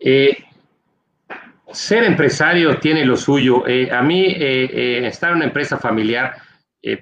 [0.00, 0.38] Eh,
[1.72, 3.66] ser empresario tiene lo suyo.
[3.66, 6.36] Eh, a mí, eh, estar en una empresa familiar,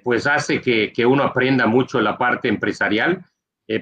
[0.02, 3.22] pues hace que, que, uno aprenda mucho la parte empresarial,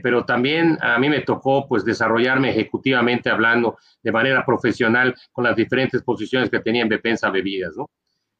[0.02, 5.54] pero también a mí me tocó, pues, desarrollarme ejecutivamente hablando de manera profesional con las
[5.54, 7.88] diferentes posiciones que tenía en Bepensa Bebidas, ¿no?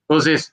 [0.08, 0.52] Entonces,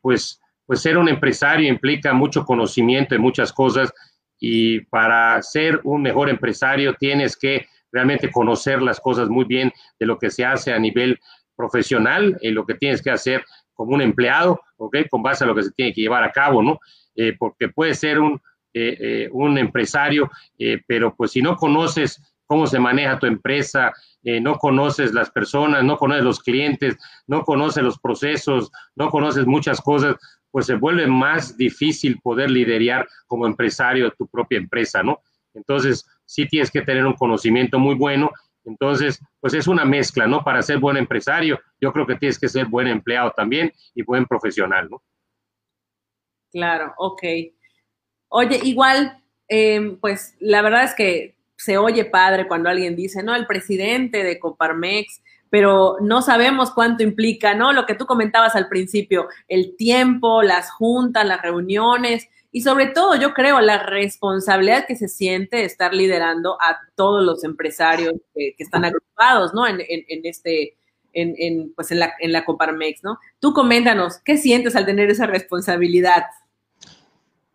[0.00, 3.92] pues, pues ser un empresario implica mucho conocimiento en muchas cosas
[4.38, 10.06] y para ser un mejor empresario tienes que realmente conocer las cosas muy bien de
[10.06, 11.18] lo que se hace a nivel
[11.54, 14.96] profesional y lo que tienes que hacer como un empleado, ¿ok?
[15.08, 16.80] Con base a lo que se tiene que llevar a cabo, ¿no?
[17.14, 18.40] Eh, porque puede ser un,
[18.74, 20.30] eh, eh, un empresario,
[20.86, 25.96] pero pues si no conoces cómo se maneja tu empresa, no conoces las personas, no
[25.96, 30.16] conoces los clientes, no conoces los procesos, no conoces muchas cosas,
[30.50, 35.20] pues se vuelve más difícil poder liderar como empresario tu propia empresa, ¿no?
[35.54, 38.30] Entonces, sí tienes que tener un conocimiento muy bueno.
[38.64, 40.42] Entonces, pues es una mezcla, ¿no?
[40.42, 44.26] Para ser buen empresario, yo creo que tienes que ser buen empleado también y buen
[44.26, 45.02] profesional, ¿no?
[46.50, 47.22] Claro, ok.
[48.28, 53.34] Oye, igual, em, pues la verdad es que se oye padre cuando alguien dice, no,
[53.34, 57.72] el presidente de Coparmex, pero no sabemos cuánto implica, ¿no?
[57.72, 63.16] Lo que tú comentabas al principio, el tiempo, las juntas, las reuniones, y sobre todo
[63.16, 68.54] yo creo la responsabilidad que se siente de estar liderando a todos los empresarios que,
[68.58, 69.66] están agrupados, ¿no?
[69.66, 69.78] En,
[70.24, 70.76] este,
[71.12, 73.18] en, pues en la, en la Coparmex, ¿no?
[73.40, 76.24] Tú coméntanos, ¿qué sientes al tener esa responsabilidad?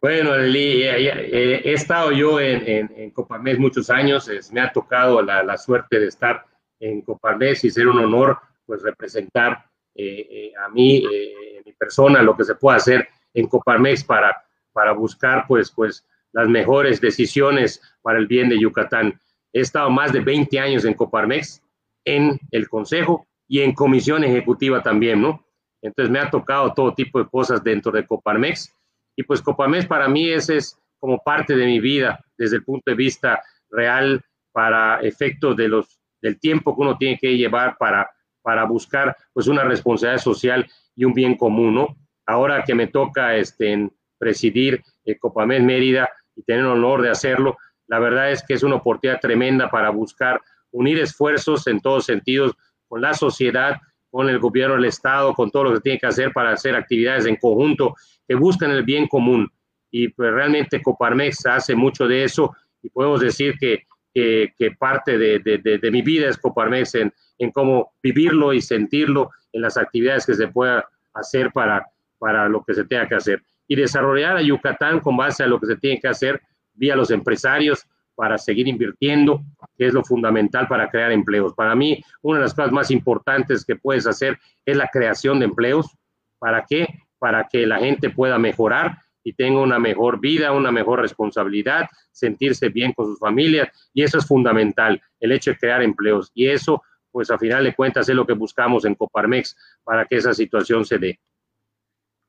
[0.01, 6.45] Bueno, he estado yo en, Coparmex muchos años, me ha tocado la, suerte de estar
[6.79, 12.23] en Coparmex y ser un honor, pues, representar eh, eh, a mí, eh, mi persona,
[12.23, 14.35] lo que se puede hacer en Coparmex para
[14.73, 19.19] para buscar pues, pues las mejores decisiones para el bien de Yucatán.
[19.53, 21.61] He estado más de 20 años en Coparmex,
[22.05, 25.45] en el Consejo y en Comisión Ejecutiva también, ¿no?
[25.81, 28.73] Entonces me ha tocado todo tipo de cosas dentro de Coparmex
[29.15, 32.91] y pues Coparmex para mí es, es como parte de mi vida desde el punto
[32.91, 34.21] de vista real
[34.51, 38.09] para efectos de los, del tiempo que uno tiene que llevar para,
[38.41, 41.87] para buscar pues una responsabilidad social y un bien común.
[42.25, 47.09] Ahora que me toca este, en, presidir el Copamed Mérida y tener el honor de
[47.09, 47.57] hacerlo.
[47.87, 52.53] La verdad es que es una oportunidad tremenda para buscar unir esfuerzos en todos sentidos
[52.87, 56.31] con la sociedad, con el gobierno del Estado, con todo lo que tiene que hacer
[56.31, 57.95] para hacer actividades en conjunto
[58.31, 59.51] que buscan el bien común.
[59.91, 65.39] Y pues realmente Coparmex hace mucho de eso y podemos decir que, que, parte de,
[65.39, 70.25] de, de, mi vida es Coparmex en, en cómo vivirlo y sentirlo en las actividades
[70.25, 71.85] que se pueda hacer para,
[72.19, 75.59] para lo que se tenga que hacer y desarrollar a Yucatán con base a lo
[75.59, 76.41] que se tiene que hacer
[76.73, 79.41] vía los empresarios para seguir invirtiendo,
[79.77, 81.53] que es lo fundamental para crear empleos.
[81.53, 85.45] Para mí, una de las cosas más importantes que puedes hacer es la creación de
[85.45, 85.97] empleos.
[86.39, 86.87] ¿Para qué?
[87.21, 92.69] Para que la gente pueda mejorar y tenga una mejor vida, una mejor responsabilidad, sentirse
[92.69, 93.69] bien con sus familias.
[93.93, 96.31] Y eso es fundamental, el hecho de crear empleos.
[96.33, 96.81] Y eso,
[97.11, 100.83] pues a final de cuentas, es lo que buscamos en Coparmex para que esa situación
[100.83, 101.19] se dé.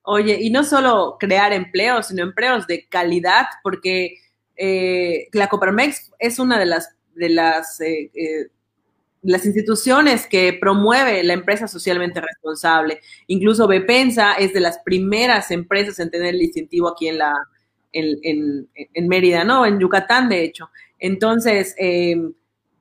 [0.02, 4.18] Oye, y no solo crear empleos, sino empleos de calidad, porque
[4.56, 8.48] eh, la Coparmex es una de las, de las, eh, eh,
[9.22, 13.00] las instituciones que promueve la empresa socialmente responsable.
[13.28, 17.34] Incluso Bepensa es de las primeras empresas en tener el incentivo aquí en la
[17.92, 19.66] en, en, Mérida, ¿no?
[19.66, 20.70] En Yucatán, de hecho.
[20.98, 21.76] Entonces,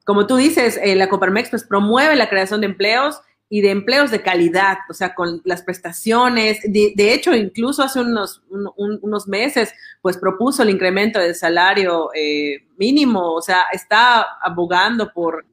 [0.05, 3.21] como tú dices, la Coparmex pues promueve la creación de empleos
[3.53, 6.59] y de empleos de calidad, o sea, con las prestaciones.
[6.63, 13.33] De, hecho, incluso hace unos, unos meses, pues propuso el incremento del salario eh, mínimo,
[13.33, 15.45] o sea, está abogando por,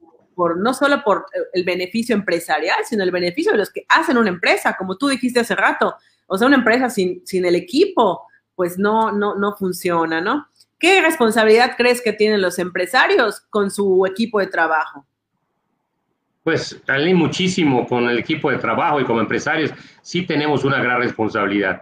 [0.47, 4.75] no solo por el beneficio empresarial, sino el beneficio de los que hacen una empresa,
[4.77, 5.95] como tú dijiste hace rato.
[6.27, 8.21] O sea, una empresa sin, sin el equipo,
[8.55, 10.47] pues no, no, no funciona, ¿no?
[10.79, 15.05] ¿Qué responsabilidad crees que tienen los empresarios con su equipo de trabajo?
[16.43, 20.99] Pues también muchísimo con el equipo de trabajo y como empresarios, sí tenemos una gran
[20.99, 21.81] responsabilidad.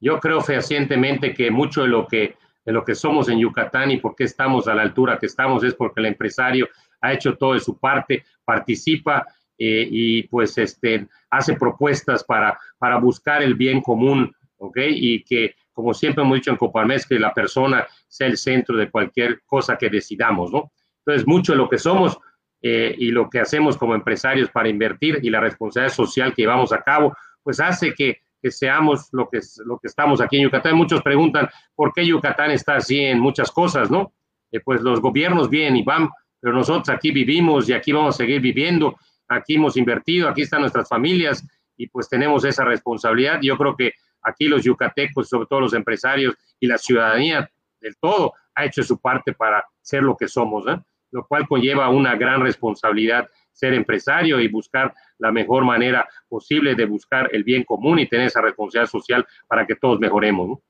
[0.00, 3.96] Yo creo fehacientemente que mucho de lo que, de lo que somos en Yucatán y
[3.96, 6.68] por qué estamos a la altura que estamos es porque el empresario
[7.00, 9.26] ha hecho todo de su parte, participa
[9.58, 14.78] eh, y pues este, hace propuestas para, para buscar el bien común, ¿ok?
[14.88, 18.90] Y que como siempre hemos dicho en Coparmex, que la persona sea el centro de
[18.90, 20.72] cualquier cosa que decidamos, ¿no?
[21.04, 22.18] Entonces, mucho de lo que somos
[22.62, 26.72] eh, y lo que hacemos como empresarios para invertir y la responsabilidad social que llevamos
[26.72, 30.74] a cabo, pues hace que, que seamos lo que, lo que estamos aquí en Yucatán.
[30.76, 34.14] Muchos preguntan por qué Yucatán está así en muchas cosas, ¿no?
[34.50, 36.08] Eh, pues los gobiernos vienen y van,
[36.40, 38.96] pero nosotros aquí vivimos y aquí vamos a seguir viviendo,
[39.28, 41.44] aquí hemos invertido, aquí están nuestras familias
[41.76, 43.40] y pues tenemos esa responsabilidad.
[43.42, 48.34] Yo creo que aquí los yucatecos, sobre todo los empresarios y la ciudadanía del todo,
[48.54, 50.64] ha hecho su parte para ser lo que somos,
[51.10, 56.84] lo cual conlleva una gran responsabilidad ser empresario y buscar la mejor manera posible de
[56.84, 60.60] buscar el bien común y tener esa responsabilidad social para que todos mejoremos.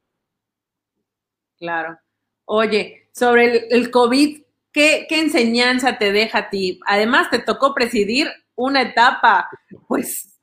[1.59, 1.99] Claro.
[2.45, 4.43] Oye, sobre el, COVID,
[4.77, 6.79] ¿qué, ¿qué, enseñanza te deja a ti?
[6.87, 9.49] Además, te tocó presidir una etapa,
[9.89, 10.39] pues,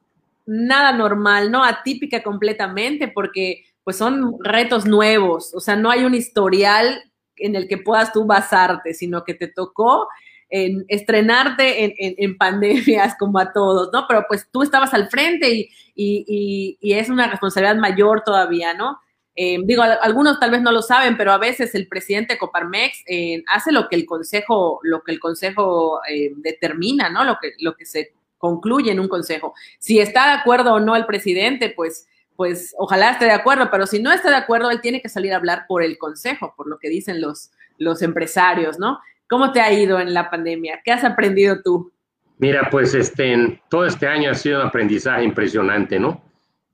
[0.47, 1.63] nada normal, ¿no?
[1.63, 7.03] Atípica completamente, porque pues son retos nuevos, o sea, no hay un historial
[7.35, 10.07] en el que puedas tú basarte, sino que te tocó
[10.49, 11.93] en estrenarte
[12.23, 14.05] en, pandemias como a todos, ¿no?
[14.07, 18.99] Pero pues tú estabas al frente y, es una responsabilidad mayor todavía, ¿no?
[19.35, 23.43] Eh, digo, algunos tal vez no lo saben, pero a veces el presidente Coparmex eh,
[23.47, 27.23] hace lo que el consejo, lo que el consejo eh, determina, ¿no?
[27.23, 29.53] Lo que, lo que se concluye en un consejo.
[29.79, 33.87] Si está de acuerdo o no el presidente, pues, pues ojalá esté de acuerdo, pero
[33.87, 36.67] si no está de acuerdo, él tiene que salir a hablar por el consejo, por
[36.67, 38.99] lo que dicen los, los empresarios, ¿no?
[39.27, 40.81] ¿Cómo te ha ido en la pandemia?
[40.83, 41.91] ¿Qué has aprendido tú?
[42.37, 46.21] Mira, pues este, todo este año ha sido un aprendizaje impresionante, ¿no?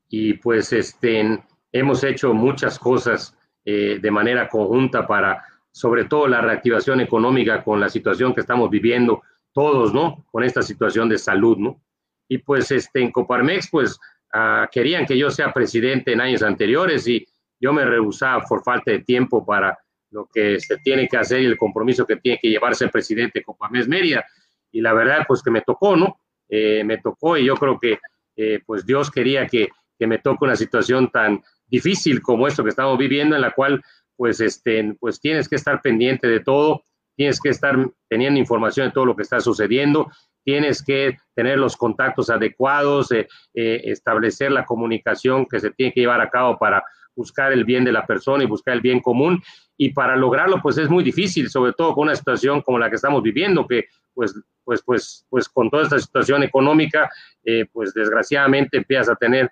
[0.09, 1.39] Y pues este,
[1.71, 7.79] hemos hecho muchas cosas eh, de manera conjunta para, sobre todo la reactivación económica con
[7.79, 9.21] la situación que estamos viviendo
[9.53, 10.25] todos, ¿no?
[10.31, 11.81] Con esta situación de salud, ¿no?
[12.27, 13.99] Y pues este, en Coparmex, pues
[14.33, 17.25] ah, querían que yo sea presidente en años anteriores y
[17.59, 19.77] yo me rehusaba por falta de tiempo para
[20.11, 23.39] lo que se tiene que hacer y el compromiso que tiene que llevarse el presidente
[23.39, 24.25] de Coparmex Mérida.
[24.71, 26.19] Y la verdad, pues que me tocó, ¿no?
[26.47, 27.99] Eh, me tocó y yo creo que
[28.35, 32.69] eh, pues Dios quería que, que me toque una situación tan difícil como esto que
[32.69, 33.83] estamos viviendo, en la cual
[34.15, 36.83] pues, este, pues tienes que estar pendiente de todo,
[37.15, 37.77] tienes que estar
[38.07, 40.11] teniendo información de todo lo que está sucediendo,
[40.43, 46.01] tienes que tener los contactos adecuados, eh, eh, establecer la comunicación que se tiene que
[46.01, 46.83] llevar a cabo para
[47.15, 49.41] buscar el bien de la persona y buscar el bien común.
[49.77, 52.95] Y para lograrlo, pues es muy difícil, sobre todo con una situación como la que
[52.95, 57.09] estamos viviendo, que pues, pues, pues, pues con toda esta situación económica,
[57.43, 59.51] eh, pues desgraciadamente empiezas a tener,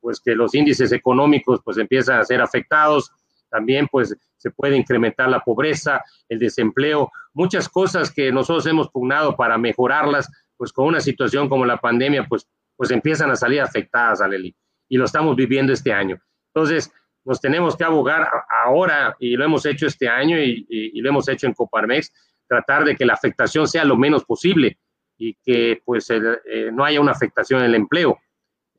[0.00, 3.10] pues que los índices económicos pues empiezan a ser afectados,
[3.50, 9.36] también pues se puede incrementar la pobreza, el desempleo, muchas cosas que nosotros hemos pugnado
[9.36, 14.20] para mejorarlas, pues con una situación como la pandemia, pues, pues empiezan a salir afectadas,
[14.20, 14.54] Aleli,
[14.88, 16.20] y lo estamos viviendo este año.
[16.54, 16.92] Entonces,
[17.24, 18.28] nos tenemos que abogar
[18.64, 22.12] ahora, y lo hemos hecho este año y, lo hemos hecho en Coparmex,
[22.48, 24.78] tratar de que la afectación sea lo menos posible
[25.16, 28.18] y que pues eh, no haya una afectación en el empleo.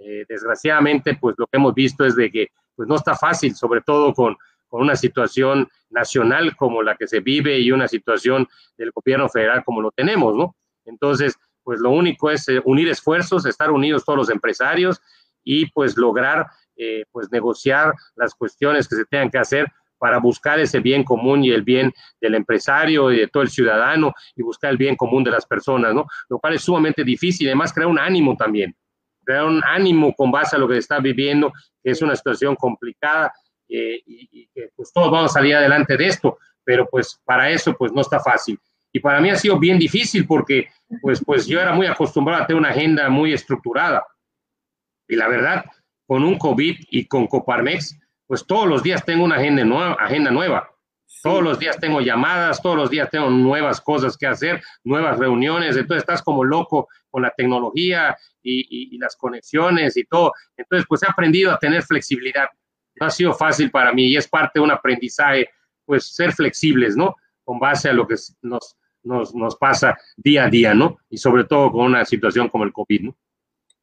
[0.06, 3.82] Eh, desgraciadamente, pues lo que hemos visto es de que pues no está fácil, sobre
[3.82, 4.36] todo con
[4.74, 9.64] con una situación nacional como la que se vive y una situación del gobierno federal
[9.64, 10.56] como lo tenemos, ¿no?
[10.86, 15.00] Entonces, pues lo único es eh, unir esfuerzos, estar unidos todos los empresarios
[15.44, 20.60] y pues lograr eh, pues negociar las cuestiones que se tengan que hacer para buscar
[20.60, 24.72] ese bien común y el bien del empresario y de todo el ciudadano y buscar
[24.72, 26.08] el bien común de las personas, ¿no?
[26.30, 28.76] Lo cual es sumamente difícil además crea un ánimo también,
[29.24, 31.52] crea un ánimo con base a lo que está viviendo,
[31.84, 33.34] que es una situación complicada
[33.68, 37.74] eh, y, que pues todos vamos a salir adelante de esto, pero pues para eso
[37.76, 38.60] pues no está fácil.
[38.92, 40.70] Y para mí ha sido bien difícil porque
[41.02, 44.06] pues, pues yo era muy acostumbrado a tener una agenda muy estructurada.
[45.08, 45.66] Y la verdad,
[46.06, 49.98] con un COVID y con Coparmex, pues todos los días tengo una agenda nueva.
[50.00, 50.70] Agenda nueva.
[51.24, 55.78] Todos los días tengo llamadas, todos los días tengo nuevas cosas que hacer, nuevas reuniones,
[55.78, 60.34] entonces estás como loco con la tecnología y, y las conexiones y todo.
[60.58, 62.48] Entonces, pues he aprendido a tener flexibilidad
[62.96, 65.50] no ha sido fácil para mí y es parte de un aprendizaje,
[65.86, 67.16] pues ser flexibles, ¿no?
[67.44, 70.98] Con base a lo que nos, nos, nos pasa día a día, ¿no?
[71.10, 73.16] Y sobre todo con una situación como el COVID, ¿no?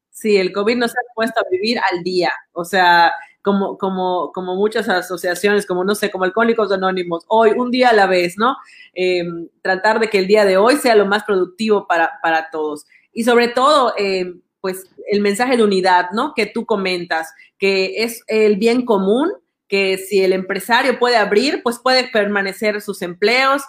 [0.09, 4.55] Sí, el COVID nos ha puesto a vivir al día, o sea, como, como, como
[4.55, 8.55] muchas asociaciones, como no sé, como Alcohólicos Anónimos, hoy, un día a la vez, ¿no?
[8.93, 12.85] Em, tratar de que el día de hoy sea lo más productivo para, para todos.
[13.13, 16.33] Y sobre todo, eh, pues el mensaje de unidad, ¿no?
[16.35, 19.31] Que tú comentas, que es el bien común,
[19.71, 23.63] que si el empresario puede abrir, pues puede permanecer sus empleos,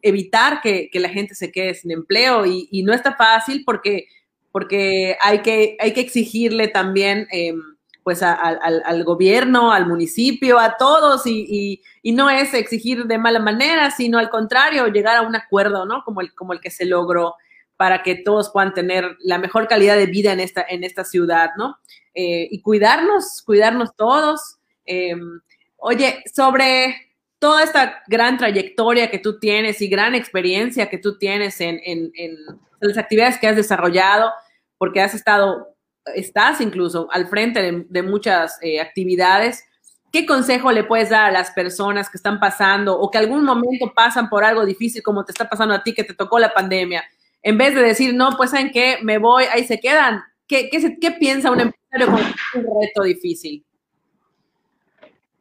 [0.00, 4.06] evitar que, la gente se quede sin empleo y, no está fácil porque,
[4.52, 7.60] porque hay, que, hay que exigirle también em,
[8.04, 13.90] pues al, gobierno, al municipio, a todos, y, y, no es exigir de mala manera,
[13.90, 16.04] sino al contrario, llegar a un acuerdo, ¿no?
[16.04, 17.34] Como el, como el que se logró
[17.76, 21.50] para que todos puedan tener la mejor calidad de vida en esta, en esta ciudad,
[21.56, 21.76] ¿no?
[22.14, 24.58] Eh, y cuidarnos, cuidarnos todos.
[24.84, 25.40] Em,
[25.76, 26.96] oye, sobre
[27.38, 32.10] toda esta gran trayectoria que tú tienes y gran experiencia que tú tienes en, en,
[32.14, 32.36] en
[32.80, 34.32] las actividades que has desarrollado,
[34.78, 35.76] porque has estado
[36.14, 39.64] estás incluso al frente de, muchas eh, actividades,
[40.12, 43.92] ¿qué consejo le puedes dar a las personas que están pasando o que algún momento
[43.94, 47.04] pasan por algo difícil como te está pasando a ti, que te tocó la pandemia?
[47.46, 48.98] En vez de decir, no, pues ¿saben qué?
[49.02, 50.20] Me voy, ahí se quedan.
[50.48, 53.64] ¿Qué, qué, piensa un empresario con un reto difícil?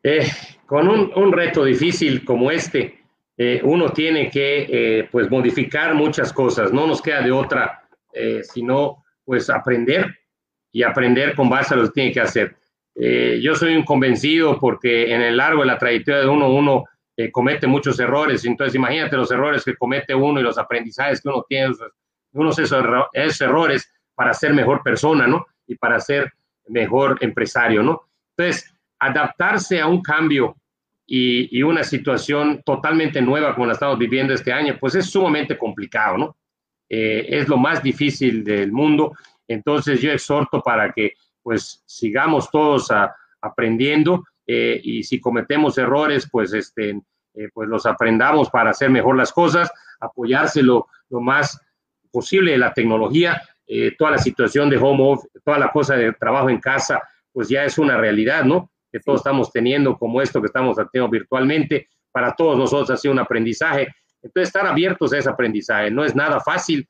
[0.04, 0.28] Eh,
[0.68, 3.00] con un, reto difícil como este,
[3.38, 6.72] eh, uno tiene que pues modificar muchas cosas.
[6.72, 7.82] No nos queda de otra,
[8.44, 10.06] sino pues aprender
[10.72, 12.56] y aprender con base a lo que tiene que hacer.
[12.96, 16.84] Eh, yo soy un convencido porque en el largo de la trayectoria de uno, uno
[17.32, 18.46] comete muchos errores.
[18.46, 21.74] Entonces, imagínate los errores que comete uno y los aprendizajes que uno tiene,
[22.34, 25.46] unos esos, esos errores para ser mejor persona, ¿no?
[25.68, 26.32] Y para ser
[26.68, 28.02] mejor empresario, ¿no?
[28.38, 30.56] Entonces, adaptarse a un cambio
[31.06, 35.58] y, y, una situación totalmente nueva como la estamos viviendo este año, pues es sumamente
[35.58, 36.38] complicado, ¿no?
[36.90, 39.14] Eh, es lo más difícil del mundo
[39.48, 41.14] entonces yo exhorto para que
[41.44, 42.92] pues sigamos todos
[43.42, 47.02] aprendiendo eh, y si cometemos errores, pues, este,
[47.34, 51.60] eh, pues los aprendamos para hacer mejor las cosas, apoyárselo lo más
[52.12, 56.14] posible de la tecnología, eh, toda la situación de home office, toda la cosa de
[56.14, 58.72] trabajo en casa, pues ya es una realidad, ¿no?
[58.92, 63.14] Que todos estamos teniendo como esto que estamos haciendo virtualmente, para todos nosotros ha sido
[63.14, 63.94] un aprendizaje.
[64.22, 66.88] Entonces, estar abiertos a ese aprendizaje no es nada fácil,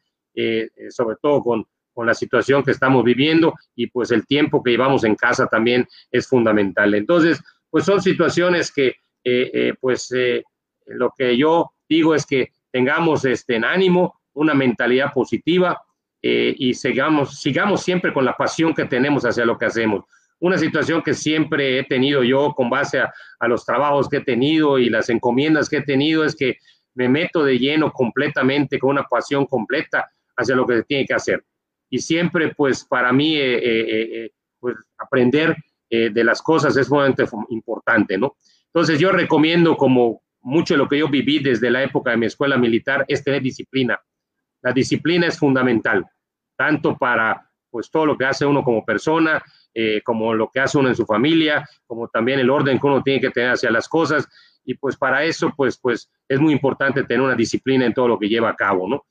[0.90, 1.66] sobre todo con,
[1.96, 5.88] con la situación que estamos viviendo y pues el tiempo que llevamos en casa también
[6.12, 6.94] es fundamental.
[6.94, 8.88] Entonces, pues son situaciones que
[9.24, 10.44] eh, eh, pues eh,
[10.86, 15.82] lo que yo digo es que tengamos este en ánimo, una mentalidad positiva
[16.28, 20.06] y sigamos, sigamos siempre con la pasión que tenemos hacia lo que hacemos.
[20.40, 24.22] Una situación que siempre he tenido yo con base a, a los trabajos que he
[24.22, 26.58] tenido y las encomiendas que he tenido es que
[26.96, 31.14] me meto de lleno completamente, con una pasión completa hacia lo que se tiene que
[31.14, 31.44] hacer
[31.90, 35.56] y siempre pues para mí eh, eh, eh, pues aprender
[35.88, 37.08] de las cosas es muy
[37.52, 38.36] importante, ¿no?
[38.66, 42.26] Entonces yo recomiendo como mucho de lo que yo viví desde la época de mi
[42.26, 43.98] escuela militar es tener disciplina.
[44.62, 46.06] La disciplina es fundamental,
[46.58, 49.42] tanto para pues todo lo que hace uno como persona,
[50.04, 53.22] como lo que hace uno en su familia, como también el orden que uno tiene
[53.22, 54.28] que tener hacia las cosas.
[54.66, 58.20] Y pues para eso, pues, pues es muy importante tener una disciplina en todo lo
[58.20, 59.06] que lleva a cabo, ¿no?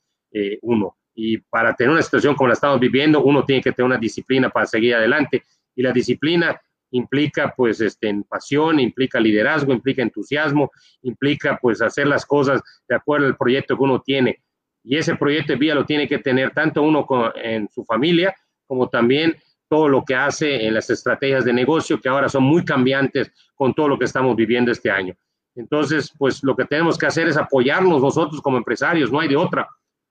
[0.61, 0.95] uno.
[1.15, 4.49] Y para tener una situación como la estamos viviendo, uno tiene que tener una disciplina
[4.49, 5.43] para seguir adelante.
[5.73, 6.59] Y la disciplina
[6.91, 12.95] implica pues este, en pasión, implica liderazgo, implica entusiasmo, implica pues hacer las cosas de
[12.95, 14.43] acuerdo al proyecto que uno tiene.
[14.83, 18.35] Y ese proyecto de vida lo tiene que tener tanto uno en su familia
[18.67, 19.35] como también
[19.67, 23.73] todo lo que hace en las estrategias de negocio que ahora son muy cambiantes con
[23.73, 25.15] todo lo que estamos viviendo este año.
[25.55, 29.37] Entonces, pues lo que tenemos que hacer es apoyarnos nosotros como empresarios, no hay de
[29.37, 29.67] otra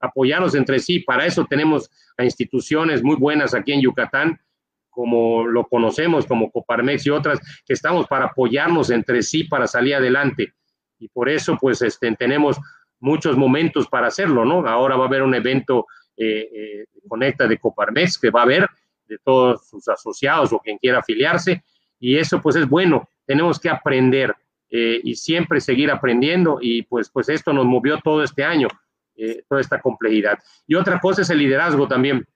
[0.06, 1.00] apoyarnos entre sí.
[1.00, 4.40] Para eso tenemos a instituciones muy buenas aquí en Yucatán,
[4.90, 9.96] como lo conocemos, como Coparmex y otras, que estamos para apoyarnos entre sí para salir
[9.96, 10.54] adelante.
[10.98, 12.58] Y por eso, pues, este, tenemos
[13.00, 14.66] muchos momentos para hacerlo, ¿no?
[14.66, 15.86] Ahora va a haber un evento
[16.16, 18.66] eh, eh, Conecta de Coparmex que va a haber
[19.08, 21.62] de todos sus asociados o quien quiera afiliarse.
[21.98, 23.08] Y eso, pues, es bueno.
[23.26, 24.34] Tenemos que aprender
[24.70, 26.58] eh, y siempre seguir aprendiendo.
[26.60, 28.68] Y pues, pues esto nos movió todo este año
[29.16, 30.38] eh, toda esta complejidad.
[30.66, 32.26] Y otra cosa es el liderazgo también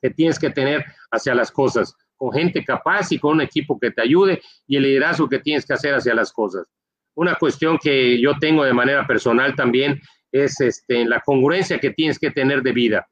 [0.00, 3.90] que tienes que tener hacia las cosas, con gente capaz y con un equipo que
[3.90, 6.66] te ayude y el liderazgo que tienes que hacer hacia las cosas.
[7.14, 10.00] Una cuestión que yo tengo de manera personal también
[10.32, 13.08] es este, la congruencia que tienes que tener de vida.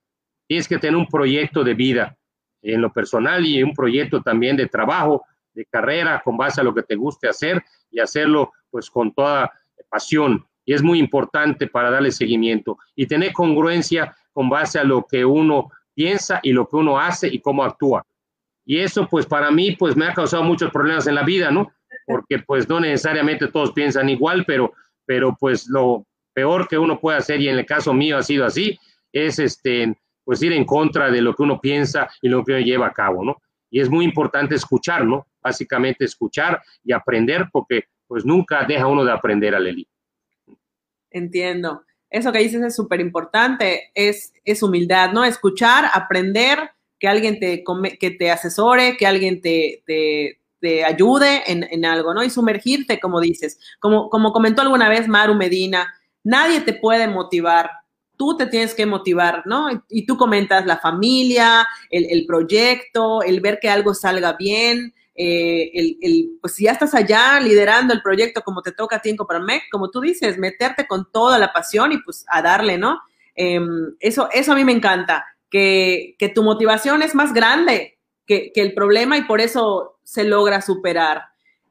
[0.47, 2.17] Tienes que tener un proyecto de vida
[2.63, 6.75] en lo personal y un proyecto también de trabajo, de carrera, con base a lo
[6.75, 9.53] que te guste hacer y hacerlo pues con toda
[9.89, 15.07] pasión y es muy importante para darle seguimiento y tener congruencia con base a lo
[15.11, 18.05] que uno piensa y lo que uno hace y cómo actúa.
[18.67, 21.73] Y eso pues para mí pues me ha causado muchos problemas en la vida, ¿no?
[22.07, 24.75] Porque pues no necesariamente todos piensan igual, pero,
[25.07, 26.05] pero pues lo
[26.35, 28.79] peor que uno puede hacer, y en el caso mío ha sido así,
[29.11, 32.61] es este, pues ir en contra de lo que uno piensa y lo que uno
[32.61, 33.41] lleva a cabo, ¿no?
[33.71, 35.27] Y es muy importante escuchar, ¿no?
[35.41, 39.89] Básicamente escuchar y aprender, porque pues nunca deja uno de aprender, a Leli.
[41.11, 41.85] Entiendo.
[42.11, 45.25] Eso que dices es súper importante, es, es humildad, ¿no?
[45.25, 47.63] Escuchar, aprender, que alguien te,
[48.01, 52.25] que te asesore, que alguien te, te, ayude en, en, algo, ¿no?
[52.25, 53.61] Y sumergirte, como dices.
[53.79, 55.95] Como, como comentó alguna vez Maru Medina,
[56.25, 57.71] nadie te puede motivar.
[58.17, 59.69] Tú te tienes que motivar, ¿no?
[59.89, 65.73] Y, tú comentas la familia, el, el, proyecto, el ver que algo salga bien, eh,
[65.75, 69.11] el, el, pues si ya estás allá liderando el proyecto como te toca a ti
[69.11, 73.01] en Coparmec, como tú dices, meterte con toda la pasión y pues a darle, ¿no?
[73.35, 78.53] Em, eso, eso a mí me encanta, que, que tu motivación es más grande que,
[78.53, 81.23] que, el problema y por eso se logra superar.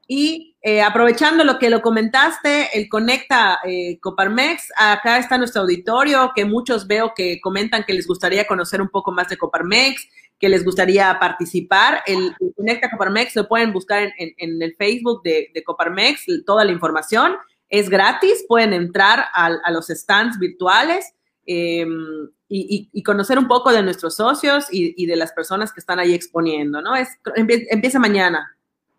[0.06, 6.32] Y eh, aprovechando lo que lo comentaste, el Conecta eh, Coparmex, acá está nuestro auditorio,
[6.34, 10.06] que muchos veo que comentan que les gustaría conocer un poco más de Coparmex,
[10.38, 12.02] que les gustaría participar.
[12.06, 16.72] El, Conecta Coparmex lo pueden buscar en, en, el Facebook de, de, Coparmex, toda la
[16.72, 17.36] información.
[17.68, 21.14] Es gratis, pueden entrar a, a los stands virtuales
[21.50, 26.12] Em, y, conocer un poco de nuestros socios y, de las personas que están ahí
[26.12, 26.94] exponiendo, ¿no?
[26.94, 28.54] Es, empieza mañana.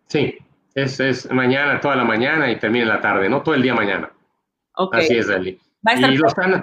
[0.08, 0.36] Sí,
[0.74, 3.42] es, es, mañana, toda la mañana y termina en la tarde, ¿no?
[3.42, 4.10] Todo el día mañana.
[4.74, 5.04] Okay.
[5.04, 5.60] Así es, Eli.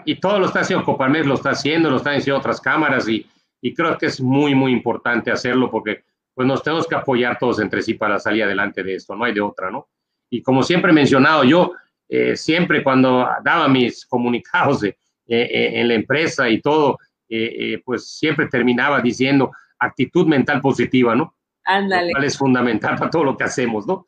[0.05, 3.25] Y, todo lo está haciendo Coparmex, lo está haciendo, lo están haciendo otras cámaras y,
[3.73, 6.03] creo que es muy, muy importante hacerlo porque
[6.33, 9.33] pues nos tenemos que apoyar todos entre sí para salir adelante de esto, no hay
[9.33, 9.87] de otra, ¿no?
[10.29, 11.73] Y como siempre he mencionado, yo
[12.07, 14.95] eh, siempre cuando daba mis comunicados eh,
[15.25, 21.35] eh, en la empresa y todo, eh, pues siempre terminaba diciendo actitud mental positiva, ¿no?
[21.65, 22.13] Ándale.
[22.15, 24.07] Lo es fundamental para todo lo que hacemos, ¿no?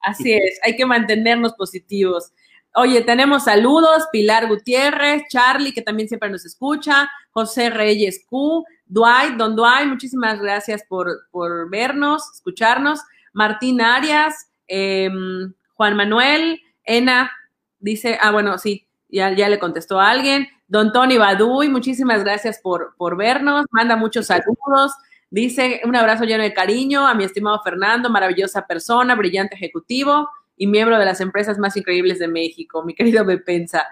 [0.00, 2.32] Así es, hay que mantenernos positivos.
[2.74, 9.36] Oye, tenemos saludos, Pilar Gutiérrez, Charlie, que también siempre nos escucha, José Reyes Q, Dwight,
[9.36, 13.00] Don Dwight, muchísimas gracias por, por vernos, escucharnos,
[13.32, 17.32] Martín Arias, em, Juan Manuel, Ena,
[17.80, 20.46] dice, ah, bueno, sí, ya, ya le contestó a alguien.
[20.68, 24.92] Don Tony Baduy, muchísimas gracias por, por vernos, manda muchos saludos.
[25.28, 30.68] Dice un abrazo lleno de cariño a mi estimado Fernando, maravillosa persona, brillante ejecutivo y
[30.68, 33.84] miembro de las empresas más increíbles de México, mi querido Bepensa.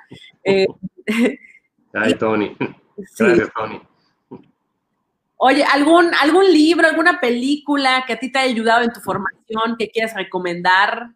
[0.45, 0.67] Eh,
[1.93, 2.57] Ay, Tony.
[2.97, 3.81] Gracias, Tony.
[5.37, 9.77] Oye, ¿algún, ¿algún libro, alguna película que a ti te haya ayudado en tu formación
[9.77, 11.09] que quieras recomendar?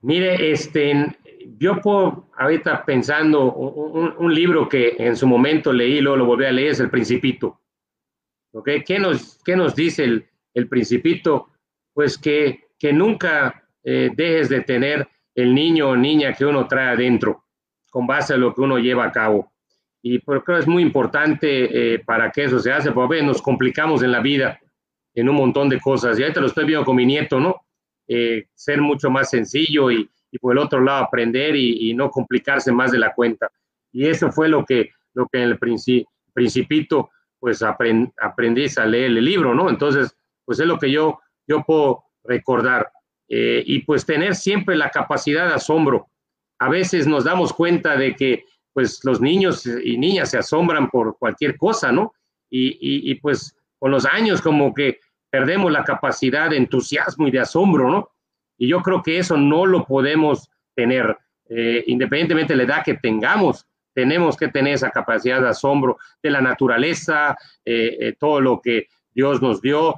[0.00, 1.18] Mire, este,
[1.58, 6.52] yo puedo, ahorita pensando, un, libro que en su momento leí, luego lo volví a
[6.52, 7.60] leer, es El Principito.
[8.52, 8.70] ¿Ok?
[8.86, 11.50] ¿Qué nos, qué nos dice el, el Principito?
[11.92, 16.94] Pues que, que nunca eh, dejes de tener el niño o niña que uno trae
[16.94, 17.44] adentro,
[17.90, 19.52] con base a lo que uno lleva a cabo.
[20.08, 24.04] Y creo que es muy importante eh, para que eso se hace, porque nos complicamos
[24.04, 24.60] en la vida
[25.12, 26.16] en un montón de cosas.
[26.16, 27.66] Y ahorita lo estoy viendo con mi nieto, ¿no?
[28.06, 32.70] Eh, ser mucho más sencillo y, y por el otro lado aprender y, no complicarse
[32.70, 33.50] más de la cuenta.
[33.90, 35.58] Y eso fue lo que, lo que en el
[36.32, 39.68] principito, pues aprendí a leer el libro, ¿no?
[39.68, 42.92] Entonces, pues es lo que yo, yo puedo recordar.
[43.28, 46.06] Eh, y pues tener siempre la capacidad de asombro.
[46.60, 48.44] A veces nos damos cuenta de que
[48.76, 52.12] pues los niños y niñas se asombran por cualquier cosa, ¿no?
[52.50, 52.76] Y,
[53.10, 55.00] y pues con los años como que
[55.30, 58.10] perdemos la capacidad de entusiasmo y de asombro, ¿no?
[58.58, 61.16] Y yo creo que eso no lo podemos tener,
[61.48, 66.30] eh, independientemente de la edad que tengamos, tenemos que tener esa capacidad de asombro de
[66.30, 69.94] la naturaleza, eh, eh, todo lo que Dios nos dio,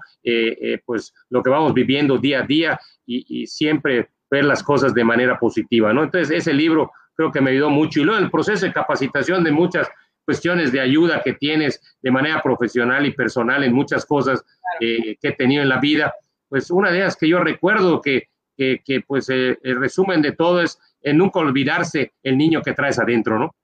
[0.86, 5.40] pues lo que vamos viviendo día a día y, siempre ver las cosas de manera
[5.40, 6.04] positiva, ¿no?
[6.04, 8.00] Entonces, ese libro creo que me ayudó mucho.
[8.00, 9.90] Y luego el proceso de capacitación de muchas
[10.24, 14.42] cuestiones de ayuda que tienes de manera profesional y personal en muchas cosas
[14.78, 16.14] que he tenido en la vida,
[16.48, 20.60] pues una de ellas que yo recuerdo que que, pues eh, el resumen de todo
[20.60, 23.54] es en nunca olvidarse el niño que traes adentro, ¿no?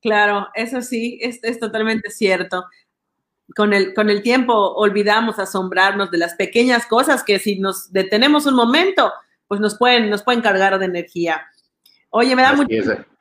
[0.00, 2.64] Claro, eso sí, es, es totalmente cierto.
[3.54, 8.46] Con el, con el tiempo olvidamos asombrarnos de las pequeñas cosas que si nos detenemos
[8.46, 9.12] un momento,
[9.46, 11.42] pues nos pueden, nos pueden cargar de energía.
[12.14, 12.68] Oye, me da mucho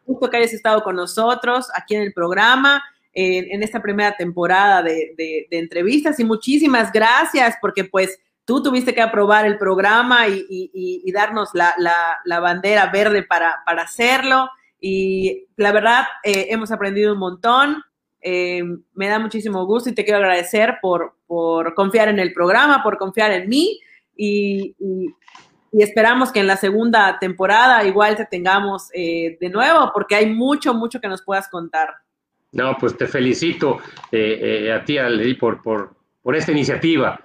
[0.05, 2.83] gusto que hayas estado con nosotros aquí en el programa,
[3.13, 8.93] en, esta primera temporada de, de, de entrevistas y muchísimas gracias porque pues tú tuviste
[8.93, 14.49] que aprobar el programa y, darnos la, bandera verde para, hacerlo.
[14.79, 17.81] Y la verdad, eh, hemos aprendido un montón.
[18.21, 18.61] Eh,
[18.93, 21.15] me da muchísimo gusto y te quiero agradecer por,
[21.75, 23.79] confiar en el programa, por confiar en mí.
[24.17, 24.75] Y,
[25.79, 30.73] esperamos que en la segunda temporada igual te tengamos eh, de nuevo, porque hay mucho,
[30.73, 31.89] mucho que nos puedas contar.
[32.51, 33.79] No, pues te felicito
[34.11, 37.17] a ti, Ali, por, por, por esta iniciativa.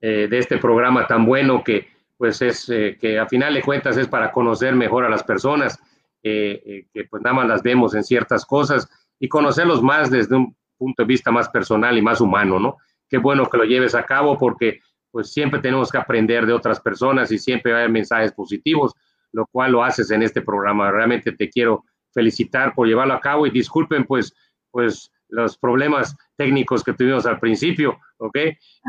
[0.00, 3.96] Eh, de este programa tan bueno que pues es eh, que a final de cuentas
[3.96, 5.80] es para conocer mejor a las personas,
[6.22, 8.88] eh, que pues nada más las vemos en ciertas cosas
[9.18, 12.76] y conocerlos más desde un punto de vista más personal y más humano, ¿no?
[13.08, 14.80] Qué bueno que lo lleves a cabo porque
[15.10, 18.94] pues siempre tenemos que aprender de otras personas y siempre haber mensajes positivos,
[19.32, 20.90] lo cual lo haces en este programa.
[20.90, 24.34] Realmente te quiero felicitar por llevarlo a cabo y disculpen pues,
[24.70, 28.36] pues los problemas técnicos que tuvimos al principio, ¿ok?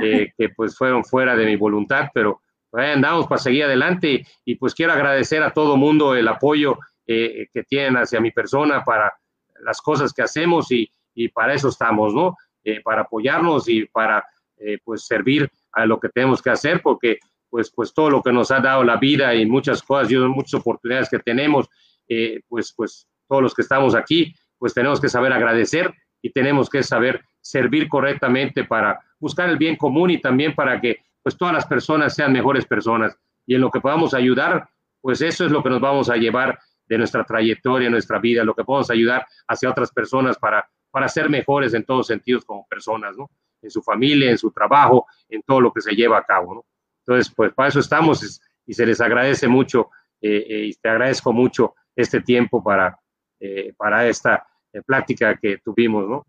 [0.01, 2.41] Eh, que pues fueron fuera de mi voluntad, pero
[2.73, 7.47] ahí andamos para seguir adelante y pues quiero agradecer a todo mundo el apoyo eh,
[7.51, 9.13] que tienen hacia mi persona para
[9.61, 12.37] las cosas que hacemos y, y para eso estamos, ¿no?
[12.63, 14.25] Eh, para apoyarnos y para
[14.83, 18.51] pues servir a lo que tenemos que hacer porque pues, pues todo lo que nos
[18.51, 21.67] ha dado la vida y muchas cosas y muchas oportunidades que tenemos,
[22.47, 26.83] pues, pues todos los que estamos aquí, pues tenemos que saber agradecer y tenemos que
[26.83, 31.65] saber servir correctamente para buscar el bien común y también para que pues todas las
[31.65, 34.69] personas sean mejores personas y en lo que podamos ayudar,
[35.01, 38.53] pues eso es lo que nos vamos a llevar de nuestra trayectoria, nuestra vida, lo
[38.53, 43.15] que podamos ayudar hacia otras personas para, para ser mejores en todos sentidos como personas,
[43.17, 43.29] ¿no?
[43.61, 46.65] En su familia, en su trabajo, en todo lo que se lleva a cabo, ¿no?
[47.05, 49.89] Entonces, pues para eso estamos y se les agradece mucho
[50.21, 52.99] eh, eh, y te agradezco mucho este tiempo para,
[53.39, 54.45] eh, para esta
[54.85, 56.25] plática que tuvimos, ¿no?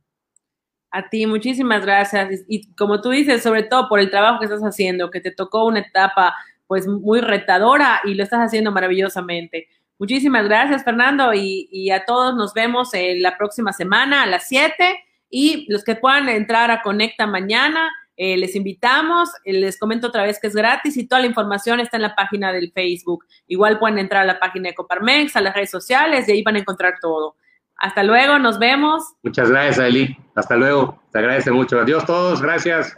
[0.91, 2.45] A ti, muchísimas gracias.
[2.49, 5.67] Y como tú dices, sobre todo por el trabajo que estás haciendo, que te tocó
[5.67, 6.35] una etapa
[6.67, 9.69] pues muy retadora y lo estás haciendo maravillosamente.
[9.99, 14.99] Muchísimas gracias, Fernando, y, a todos nos vemos en la próxima semana a las 7
[15.31, 20.25] y los que puedan entrar a Conecta mañana, eh, les invitamos, eh, les comento otra
[20.25, 23.25] vez que es gratis y toda la información está en la página del Facebook.
[23.47, 26.57] Igual pueden entrar a la página de Coparmex, a las redes sociales y ahí van
[26.57, 27.37] a encontrar todo.
[27.77, 29.03] Hasta luego, nos vemos.
[29.23, 30.15] Muchas gracias, Eli.
[30.35, 31.03] Hasta luego.
[31.13, 31.81] Te agradece mucho.
[31.81, 32.95] Adiós todos, gracias.